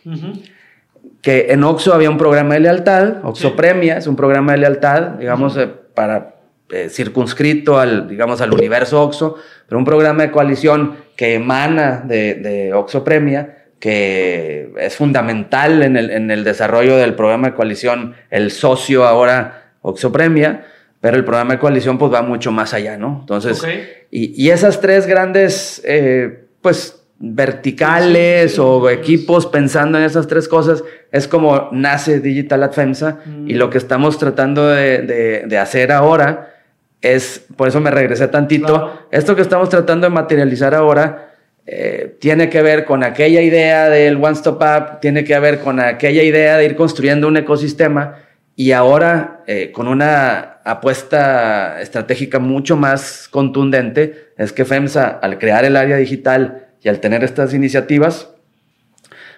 [1.21, 5.19] Que en Oxo había un programa de lealtad, Oxo Premia es un programa de lealtad,
[5.19, 6.37] digamos, eh, para
[6.71, 9.37] eh, circunscrito al, digamos, al universo Oxo,
[9.69, 15.97] pero un programa de coalición que emana de, de Oxo Premia, que es fundamental en
[15.97, 20.65] el, en el, desarrollo del programa de coalición, el socio ahora Oxo Premia,
[21.01, 23.19] pero el programa de coalición pues va mucho más allá, ¿no?
[23.21, 23.63] Entonces,
[24.11, 30.83] y, y, esas tres grandes, eh, pues, verticales o equipos pensando en esas tres cosas,
[31.13, 33.57] es como nace Digital Adfemsa y mm.
[33.59, 36.55] lo que estamos tratando de, de, de hacer ahora
[37.03, 41.34] es, por eso me regresé tantito, esto que estamos tratando de materializar ahora
[41.67, 45.81] eh, tiene que ver con aquella idea del One Stop App, tiene que ver con
[45.81, 48.17] aquella idea de ir construyendo un ecosistema
[48.55, 55.65] y ahora eh, con una apuesta estratégica mucho más contundente es que FEMSA al crear
[55.65, 58.34] el área digital y al tener estas iniciativas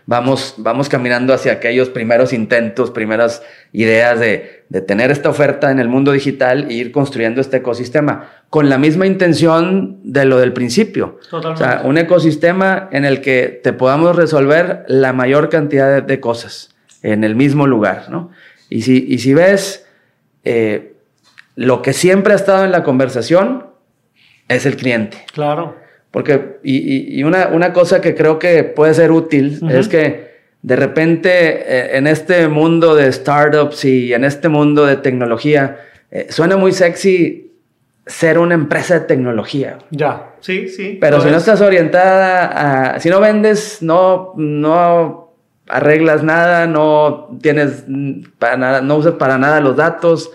[0.07, 3.43] vamos, vamos caminando hacia aquellos primeros intentos, primeras
[3.73, 8.31] ideas de, de tener esta oferta en el mundo digital e ir construyendo este ecosistema
[8.49, 11.19] con la misma intención de lo del principio.
[11.29, 11.65] Totalmente.
[11.65, 16.75] O sea, un ecosistema en el que te podamos resolver la mayor cantidad de, cosas
[17.03, 18.31] en el mismo lugar, ¿no?
[18.71, 19.87] Y si, y si ves,
[20.45, 20.95] eh,
[21.55, 23.67] lo que siempre ha estado en la conversación
[24.49, 25.25] es el cliente.
[25.33, 25.77] Claro.
[26.17, 30.31] Porque, y, y una, una, cosa que creo que puede ser útil es que
[30.63, 35.77] de repente eh, en este mundo de startups y en este mundo de tecnología,
[36.11, 37.53] eh, suena muy sexy
[38.07, 39.77] ser una empresa de tecnología.
[39.91, 40.97] Ya, sí, sí.
[40.99, 45.35] Pero si no estás orientada a, si no vendes, no, no
[45.69, 47.85] arreglas nada, no tienes
[48.39, 50.31] para nada, no usas para nada los datos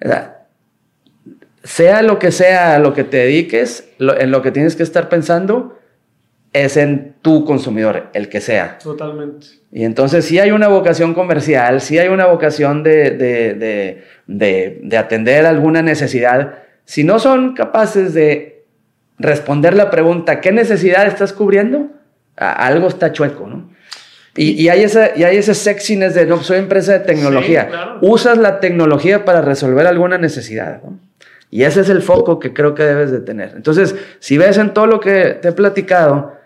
[0.00, 0.35] sea
[2.02, 5.78] lo que sea a lo que te dediques, en lo que tienes que estar pensando
[6.52, 8.78] es en tu consumidor, el que sea.
[8.78, 9.46] Totalmente.
[9.72, 14.96] Y entonces si hay una vocación comercial, si hay una vocación de, de, de, de,
[14.96, 16.54] atender alguna necesidad.
[16.84, 18.64] Si no son capaces de
[19.18, 21.90] responder la pregunta, ¿qué necesidad estás cubriendo?
[22.36, 23.70] algo está chueco, ¿no?
[24.36, 27.96] Y, y, hay ese, y hay ese sexiness de, no, soy empresa de tecnología.
[28.02, 30.98] Usas la tecnología para resolver alguna necesidad, ¿no?
[31.50, 33.52] Y ese es el foco que creo que debes de tener.
[33.54, 36.36] Entonces, si ves en todo lo que te he platicado,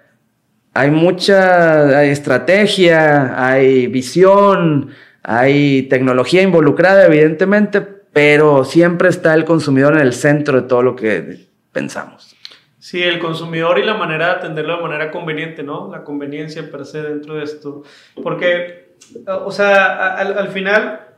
[0.74, 4.90] hay mucha estrategia, hay visión,
[5.22, 7.80] hay tecnología involucrada, evidentemente,
[8.12, 12.36] pero siempre está el consumidor en el centro de todo lo que pensamos.
[12.78, 15.90] Sí, el consumidor y la manera de atenderlo de manera conveniente, ¿no?
[15.90, 17.82] La conveniencia per se dentro de esto.
[18.22, 18.94] Porque,
[19.26, 21.09] o sea, al, al final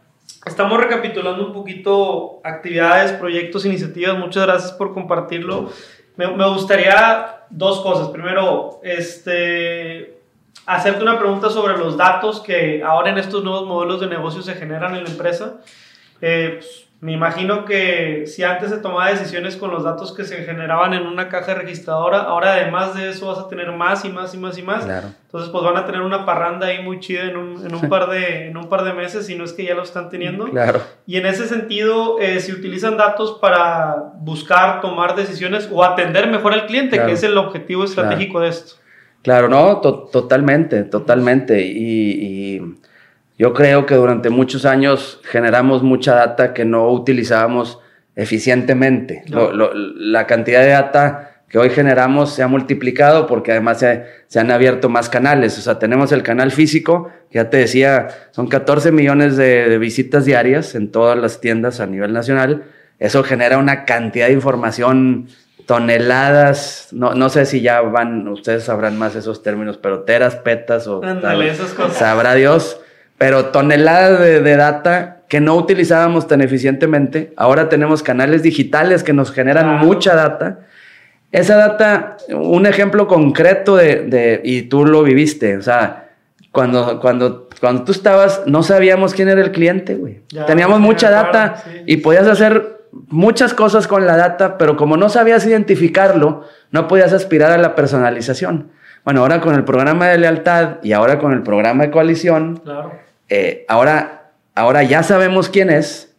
[0.44, 4.18] Estamos recapitulando un poquito actividades, proyectos, iniciativas.
[4.18, 5.70] Muchas gracias por compartirlo.
[6.16, 8.08] Me, me gustaría dos cosas.
[8.08, 10.18] Primero, este,
[10.66, 14.54] hacerte una pregunta sobre los datos que ahora en estos nuevos modelos de negocio se
[14.54, 15.60] generan en la empresa.
[16.20, 20.36] Eh, pues, me imagino que si antes se tomaba decisiones con los datos que se
[20.44, 24.32] generaban en una caja registradora, ahora además de eso vas a tener más y más
[24.34, 24.84] y más y más.
[24.84, 28.08] Entonces pues van a tener una parranda ahí muy chida en un, en un, par,
[28.08, 30.44] de, en un par de meses, si no es que ya lo están teniendo.
[30.44, 30.80] Claro.
[31.04, 36.52] Y en ese sentido, eh, si utilizan datos para buscar, tomar decisiones o atender mejor
[36.52, 38.76] al cliente, que es el objetivo estratégico de esto.
[39.22, 41.62] Claro, no, totalmente, totalmente.
[41.66, 42.60] y, y
[43.42, 47.80] yo creo que durante muchos años generamos mucha data que no utilizábamos
[48.14, 49.24] eficientemente.
[49.26, 54.88] la cantidad de data que hoy generamos se ha multiplicado porque además se, han abierto
[54.88, 55.58] más canales.
[55.58, 60.24] O sea, tenemos el canal físico, que ya te decía, son 14 millones de, visitas
[60.24, 62.62] diarias en todas las tiendas a nivel nacional.
[63.00, 65.26] Eso genera una cantidad de información
[65.66, 70.86] toneladas, no, no sé si ya van, ustedes sabrán más esos términos, pero teras, petas
[70.86, 71.96] o esas cosas.
[71.96, 72.78] sabrá Dios
[73.22, 77.32] pero toneladas de, data que no utilizábamos tan eficientemente.
[77.36, 80.66] Ahora tenemos canales digitales que nos generan mucha data
[81.30, 86.10] esa data, un ejemplo concreto de, de, y tú lo viviste, o sea,
[86.50, 90.22] cuando, cuando, cuando tú estabas, no sabíamos quién era el cliente, güey.
[90.48, 95.46] Teníamos mucha data y podías hacer muchas cosas con la data, pero como no sabías
[95.46, 98.72] identificarlo, no podías aspirar a la personalización.
[99.04, 102.62] Bueno, ahora con el programa de lealtad y ahora con el programa de coalición,
[103.34, 106.14] eh, ahora, ahora ya sabemos quién es,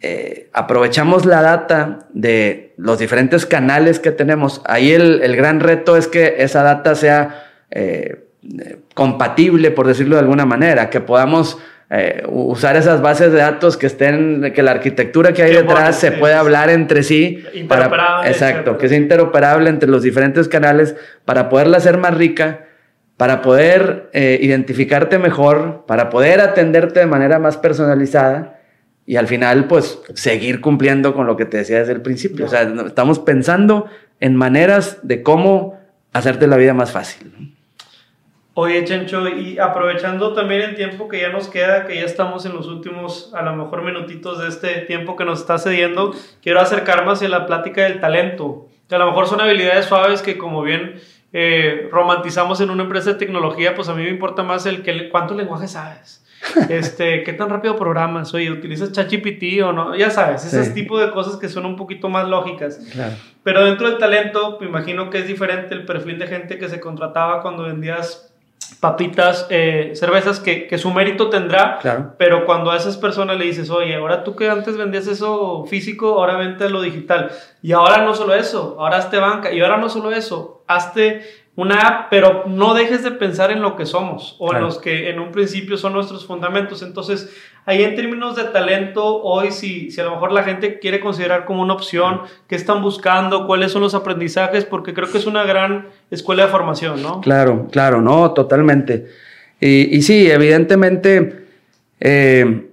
[0.00, 4.62] eh, aprovechamos la data de los diferentes canales que tenemos.
[4.64, 8.28] Ahí el, gran reto es que esa data sea eh,
[8.94, 11.58] compatible, por decirlo de alguna manera, que podamos
[11.90, 16.12] eh, usar esas bases de datos que estén, que la arquitectura que hay detrás se
[16.12, 17.42] pueda hablar entre sí.
[17.52, 18.30] Interoperable.
[18.30, 20.94] exacto, que sea interoperable entre los diferentes canales
[21.24, 22.66] para poderla hacer más rica,
[23.22, 28.58] para poder eh, identificarte mejor, para poder atenderte de manera más personalizada
[29.06, 32.46] y al final, pues, seguir cumpliendo con lo que te decía desde el principio.
[32.46, 33.86] O sea, estamos pensando
[34.18, 35.78] en maneras de cómo
[36.12, 37.54] hacerte la vida más fácil.
[38.54, 42.54] Oye, Chencho, y aprovechando también el tiempo que ya nos queda, que ya estamos en
[42.54, 46.12] los últimos, a lo mejor, minutitos de este tiempo que nos está cediendo,
[46.42, 50.36] quiero acercarme hacia la plática del talento, que a lo mejor son habilidades suaves que,
[50.36, 51.00] como bien
[51.32, 55.08] eh, romantizamos en una empresa de tecnología, pues a mí me importa más el que,
[55.08, 56.18] cuánto lenguaje sabes.
[56.68, 61.12] Este, qué tan rápido programas, oye, utilizas ChatGPT o no, ya sabes, ese tipo de
[61.12, 62.80] cosas que son un poquito más lógicas.
[63.44, 66.80] Pero dentro del talento, me imagino que es diferente el perfil de gente que se
[66.80, 68.32] contrataba cuando vendías
[68.80, 72.14] papitas, eh, cervezas que, que, su mérito tendrá, claro.
[72.18, 76.14] pero cuando a esas personas le dices, oye, ahora tú que antes vendías eso físico,
[76.14, 77.30] ahora vente lo digital,
[77.62, 81.22] y ahora no solo eso, ahora hazte banca, y ahora no solo eso, hazte
[81.54, 85.10] una app, pero no dejes de pensar en lo que somos o en los que
[85.10, 86.82] en un principio son nuestros fundamentos.
[86.82, 87.30] Entonces,
[87.66, 91.44] ahí en términos de talento, hoy si, si a lo mejor la gente quiere considerar
[91.44, 95.44] como una opción, qué están buscando, cuáles son los aprendizajes, porque creo que es una
[95.44, 97.20] gran escuela de formación, ¿no?
[97.20, 99.08] Claro, claro, no, totalmente.
[99.60, 101.44] Y, y sí, evidentemente,
[102.00, 102.71] eh,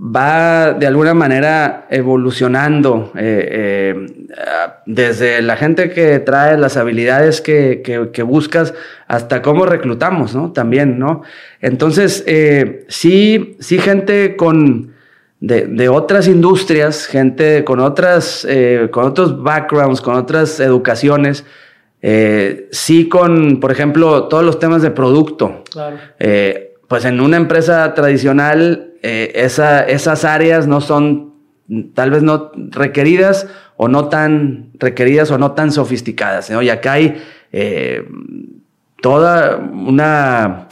[0.00, 4.06] va de alguna manera evolucionando eh, eh,
[4.86, 8.72] desde la gente que trae las habilidades que, que, buscas
[9.08, 10.52] hasta cómo reclutamos, ¿no?
[10.52, 11.22] También, ¿no?
[11.60, 14.98] Entonces, eh, sí, sí gente con...
[15.42, 18.46] De, de, otras industrias, gente con otras,
[18.90, 21.46] con otros backgrounds, con otras educaciones,
[22.70, 25.64] sí con, por ejemplo, todos los temas de producto.
[25.70, 25.96] Claro.
[26.88, 31.34] pues en una empresa tradicional eh, esas áreas no son
[31.94, 33.46] tal vez no requeridas
[33.76, 36.50] o no tan requeridas o no tan sofisticadas.
[36.50, 37.22] Y acá hay
[37.52, 38.04] eh,
[39.00, 40.68] toda una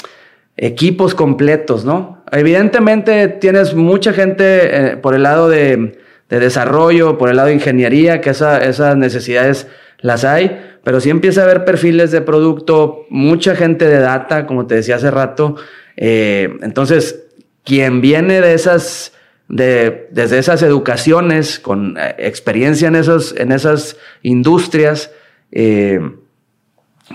[0.57, 2.25] equipos completos, ¿no?
[2.33, 5.99] Evidentemente tienes mucha gente eh, por el lado de,
[6.29, 9.67] desarrollo, por el lado de ingeniería, que esas necesidades
[10.01, 14.67] las hay, pero sí empieza a haber perfiles de producto, mucha gente de data, como
[14.67, 15.57] te decía hace rato.
[15.97, 17.28] entonces,
[17.69, 19.13] quien viene de esas,
[19.47, 25.11] de, desde esas educaciones, con eh, experiencia en, esos, en esas industrias,
[25.53, 26.01] eh,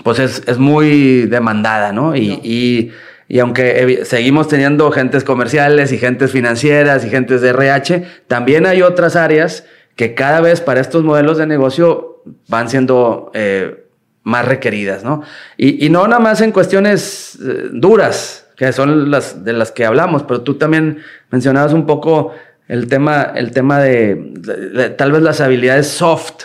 [0.04, 2.14] pues es, muy demandada, ¿no?
[2.16, 2.92] Y,
[3.40, 9.16] aunque seguimos teniendo gentes comerciales y gentes financieras y gentes de RH, también hay otras
[9.16, 9.64] áreas
[9.96, 13.86] que cada vez para estos modelos de negocio van siendo eh,
[14.22, 15.22] más requeridas, ¿no?
[15.56, 17.38] Y, y, no nada más en cuestiones
[17.72, 20.98] duras, que son las de las que hablamos, pero tú también
[21.30, 22.32] mencionabas un poco
[22.68, 26.44] el tema, el tema de, tal vez las habilidades soft,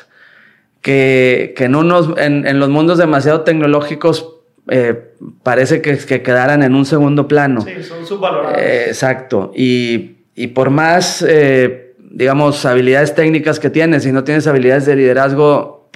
[0.82, 4.36] que, que no nos, en, los mundos demasiado tecnológicos
[4.70, 7.62] eh, parece que, que, quedaran en un segundo plano.
[7.62, 8.58] Sí, son subvalorados.
[8.58, 9.52] Eh, exacto.
[9.56, 14.96] Y, y, por más, eh, digamos, habilidades técnicas que tienes, si no tienes habilidades de
[14.96, 15.90] liderazgo,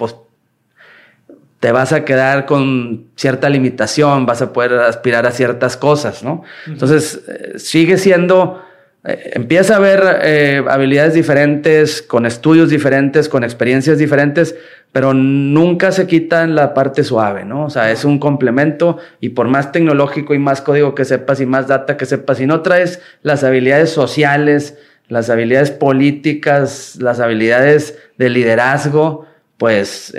[1.64, 6.42] te vas a quedar con cierta limitación, vas a poder aspirar a ciertas cosas, ¿no?
[6.66, 8.62] Entonces, eh, sigue siendo,
[9.02, 14.54] eh, empieza a haber eh, habilidades diferentes, con estudios diferentes, con experiencias diferentes,
[14.92, 17.64] pero nunca se quita en la parte suave, ¿no?
[17.64, 21.46] O sea, es un complemento y por más tecnológico y más código que sepas y
[21.46, 24.76] más data que sepas, si no traes las habilidades sociales,
[25.08, 29.24] las habilidades políticas, las habilidades de liderazgo,
[29.56, 30.12] pues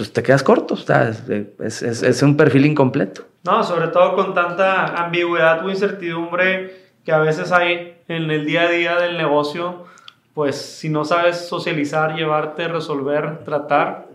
[0.00, 0.78] pues te quedas corto,
[1.58, 3.26] es, es, un perfil incompleto.
[3.44, 8.62] No, sobre todo con tanta ambigüedad o incertidumbre que a veces hay en el día
[8.62, 9.84] a día del negocio,
[10.32, 14.06] pues si no sabes socializar, llevarte, resolver, tratar,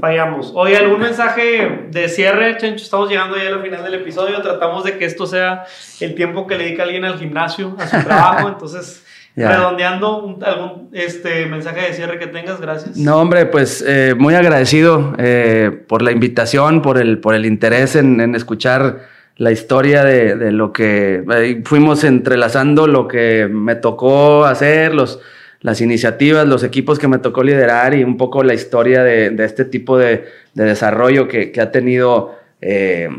[0.00, 0.50] fallamos.
[0.56, 2.82] Oye, ¿algún mensaje de cierre, Chencho?
[2.82, 5.66] Estamos llegando ya al final del episodio, tratamos de que esto sea
[6.00, 9.05] el tiempo que le dedica alguien al gimnasio, a su trabajo, entonces
[9.36, 12.96] Redondeando, algún este, mensaje de cierre que tengas, gracias.
[12.96, 17.96] No, hombre, pues eh, muy agradecido eh, por la invitación, por el, por el interés
[17.96, 19.00] en, escuchar
[19.36, 21.22] la historia de, lo que
[21.64, 25.20] fuimos entrelazando, lo que me tocó hacer, los,
[25.60, 29.66] las iniciativas, los equipos que me tocó liderar y un poco la historia de, este
[29.66, 30.24] tipo de,
[30.54, 33.10] desarrollo que, que, ha tenido eh,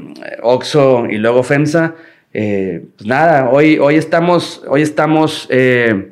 [0.42, 1.94] Oxo y luego FEMSA.
[2.34, 6.12] Eh, pues nada, hoy, hoy estamos, hoy estamos eh,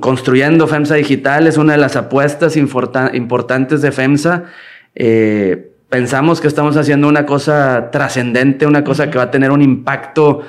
[0.00, 4.44] construyendo FEMSA Digital, es una de las apuestas importantes de FEMSA.
[4.94, 9.62] Eh, pensamos que estamos haciendo una cosa trascendente, una cosa que va a tener un
[9.62, 10.42] impacto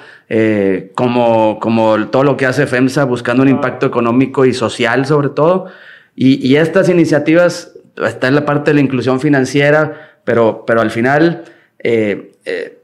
[0.94, 5.68] como, como todo lo que hace FEMSA, buscando un impacto económico y social sobre todo.
[6.16, 7.74] Y, estas iniciativas,
[8.06, 11.44] está en la parte de la inclusión financiera, pero, pero al final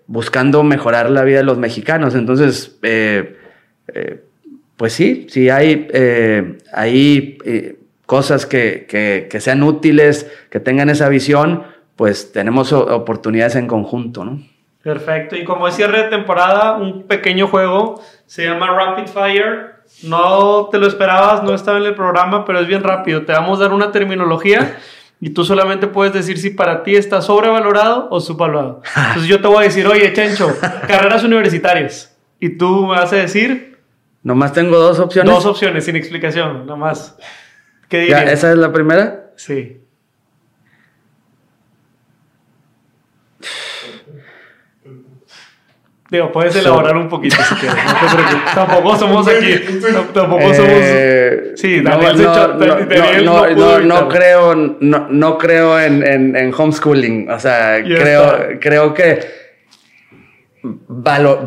[0.07, 2.15] buscando mejorar la vida de los mexicanos.
[2.15, 3.37] Entonces, eh,
[3.93, 4.23] eh,
[4.77, 7.37] pues sí, sí hay, eh, hay
[8.05, 11.63] cosas que, que, sean útiles, que tengan esa visión,
[11.95, 14.39] pues tenemos oportunidades en conjunto, ¿no?
[14.81, 15.37] Perfecto.
[15.37, 19.75] Y como es cierre de temporada, un pequeño juego se llama Rapid Fire.
[20.03, 23.23] No te lo esperabas, no estaba en el programa, pero es bien rápido.
[23.23, 24.77] Te vamos a dar una terminología
[25.25, 28.81] y tú solamente puedes decir si para ti está sobrevalorado o subvalorado.
[29.07, 30.53] Entonces yo te voy a decir, oye, Chencho,
[30.85, 32.13] carreras universitarias.
[32.41, 33.79] Y tú me vas a decir...
[34.21, 35.33] Nomás tengo dos opciones.
[35.33, 37.17] Dos opciones, sin explicación, nomás.
[37.87, 38.33] ¿Qué dirías?
[38.33, 39.31] ¿Esa es la primera?
[39.37, 39.82] Sí.
[46.13, 47.83] Digo, puedes elaborar un poquito si quieres.
[48.53, 49.55] tampoco somos aquí.
[50.13, 50.69] tampoco somos.
[50.69, 57.31] Eh, sí, no, no, no, creo, no, no creo en, en, en homeschooling.
[57.31, 59.21] O sea, creo, creo que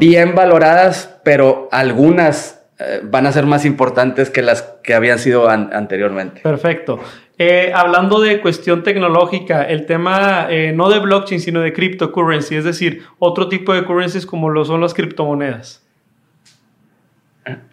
[0.01, 5.49] bien valoradas, pero algunas eh, van a ser más importantes que las que habían sido
[5.49, 6.41] anteriormente.
[6.41, 6.99] Perfecto.
[7.39, 12.65] Eh, hablando de cuestión tecnológica, el tema eh, no de blockchain, sino de cryptocurrency, es
[12.65, 15.87] decir, otro tipo de currencies como lo son las criptomonedas.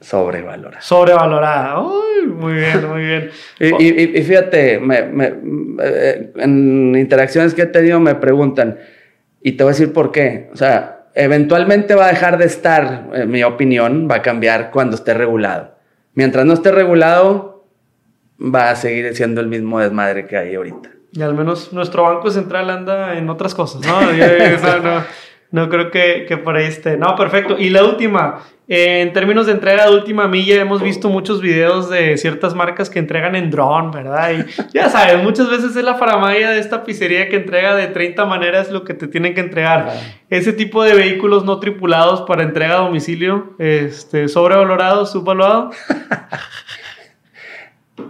[0.01, 0.82] Sobrevalorada.
[0.82, 1.82] Sobrevalorada.
[1.82, 3.32] Uy, muy bien, muy bien.
[3.59, 8.78] y, fíjate, eh, en interacciones que he tenido me preguntan,
[9.41, 10.49] y te voy a decir por qué.
[10.53, 14.95] O sea, eventualmente va a dejar de estar, en mi opinión, va a cambiar cuando
[14.95, 15.76] esté regulado.
[16.14, 17.53] Mientras no esté regulado,
[18.44, 20.89] va a seguir siendo el mismo desmadre que hay ahorita.
[21.12, 24.02] Y al menos nuestro Banco Central anda en otras cosas, ¿no?
[24.02, 25.04] no,
[25.52, 26.98] no, creo que, que, por ahí esté.
[26.98, 27.56] No, perfecto.
[27.60, 32.18] Y la última, en términos de entrega de última milla, hemos visto muchos videos de
[32.18, 34.32] ciertas marcas que entregan en drone, ¿verdad?
[34.32, 38.26] Y ya sabes, muchas veces es la faramaya de esta pizzería que entrega de 30
[38.26, 39.94] maneras lo que te tienen que entregar.
[40.32, 45.70] Ese tipo de vehículos no tripulados para entrega a domicilio, este, sobrevalorado, subvaluado.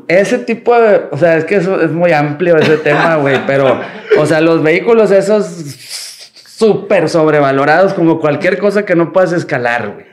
[0.07, 3.79] Ese tipo de, o sea, es que eso es muy amplio ese tema, güey, pero,
[4.17, 10.05] o sea, los vehículos esos súper sobrevalorados como cualquier cosa que no puedas escalar, güey.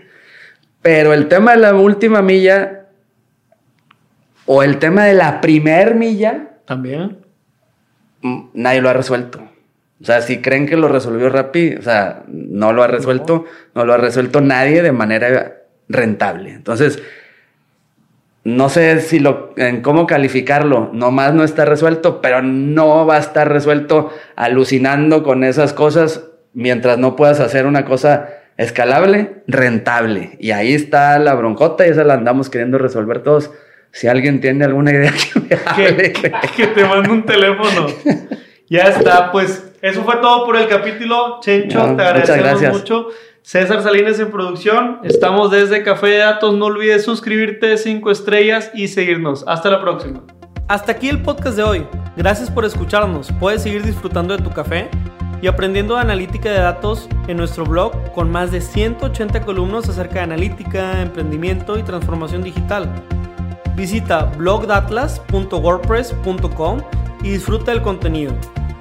[0.83, 2.87] Pero el tema de la última milla
[4.47, 6.49] o el tema de la primer milla.
[6.65, 7.19] También.
[8.23, 9.41] Mm, nadie lo ha resuelto.
[10.01, 13.45] O sea, si creen que lo resolvió Rappi, o sea, no lo ha resuelto,
[13.75, 15.59] no lo ha resuelto nadie de manera
[15.89, 16.51] rentable.
[16.51, 17.03] Entonces,
[18.45, 23.21] no sé si lo, en cómo calificarlo, nomás no está resuelto, pero no va a
[23.21, 26.25] estar resuelto alucinando con esas cosas
[26.55, 30.37] mientras no puedas hacer una cosa escalable, rentable.
[30.39, 33.51] Y ahí está la broncota y esa la andamos queriendo resolver todos.
[33.93, 36.13] Si alguien tiene alguna idea que
[36.57, 37.87] que, te mande un teléfono.
[38.69, 41.41] ya está, pues eso fue todo por el capítulo.
[41.41, 43.09] Chencho, te agradecemos mucho.
[43.51, 45.01] César Salinas en producción.
[45.03, 46.55] Estamos desde Café de Datos.
[46.55, 49.43] No olvides suscribirte, 5 estrellas y seguirnos.
[49.49, 50.23] Hasta la próxima.
[50.69, 51.85] Hasta aquí el podcast de hoy.
[52.17, 53.33] Gracias por escucharnos.
[53.41, 54.89] Puedes seguir disfrutando de tu café
[55.43, 60.15] y aprendiendo de analítica de datos en nuestro blog con más de 180 columnas acerca
[60.15, 62.89] de analítica, emprendimiento y transformación digital.
[63.75, 66.83] Visita blogdatlas.wordpress.com
[67.25, 68.33] y disfruta del contenido.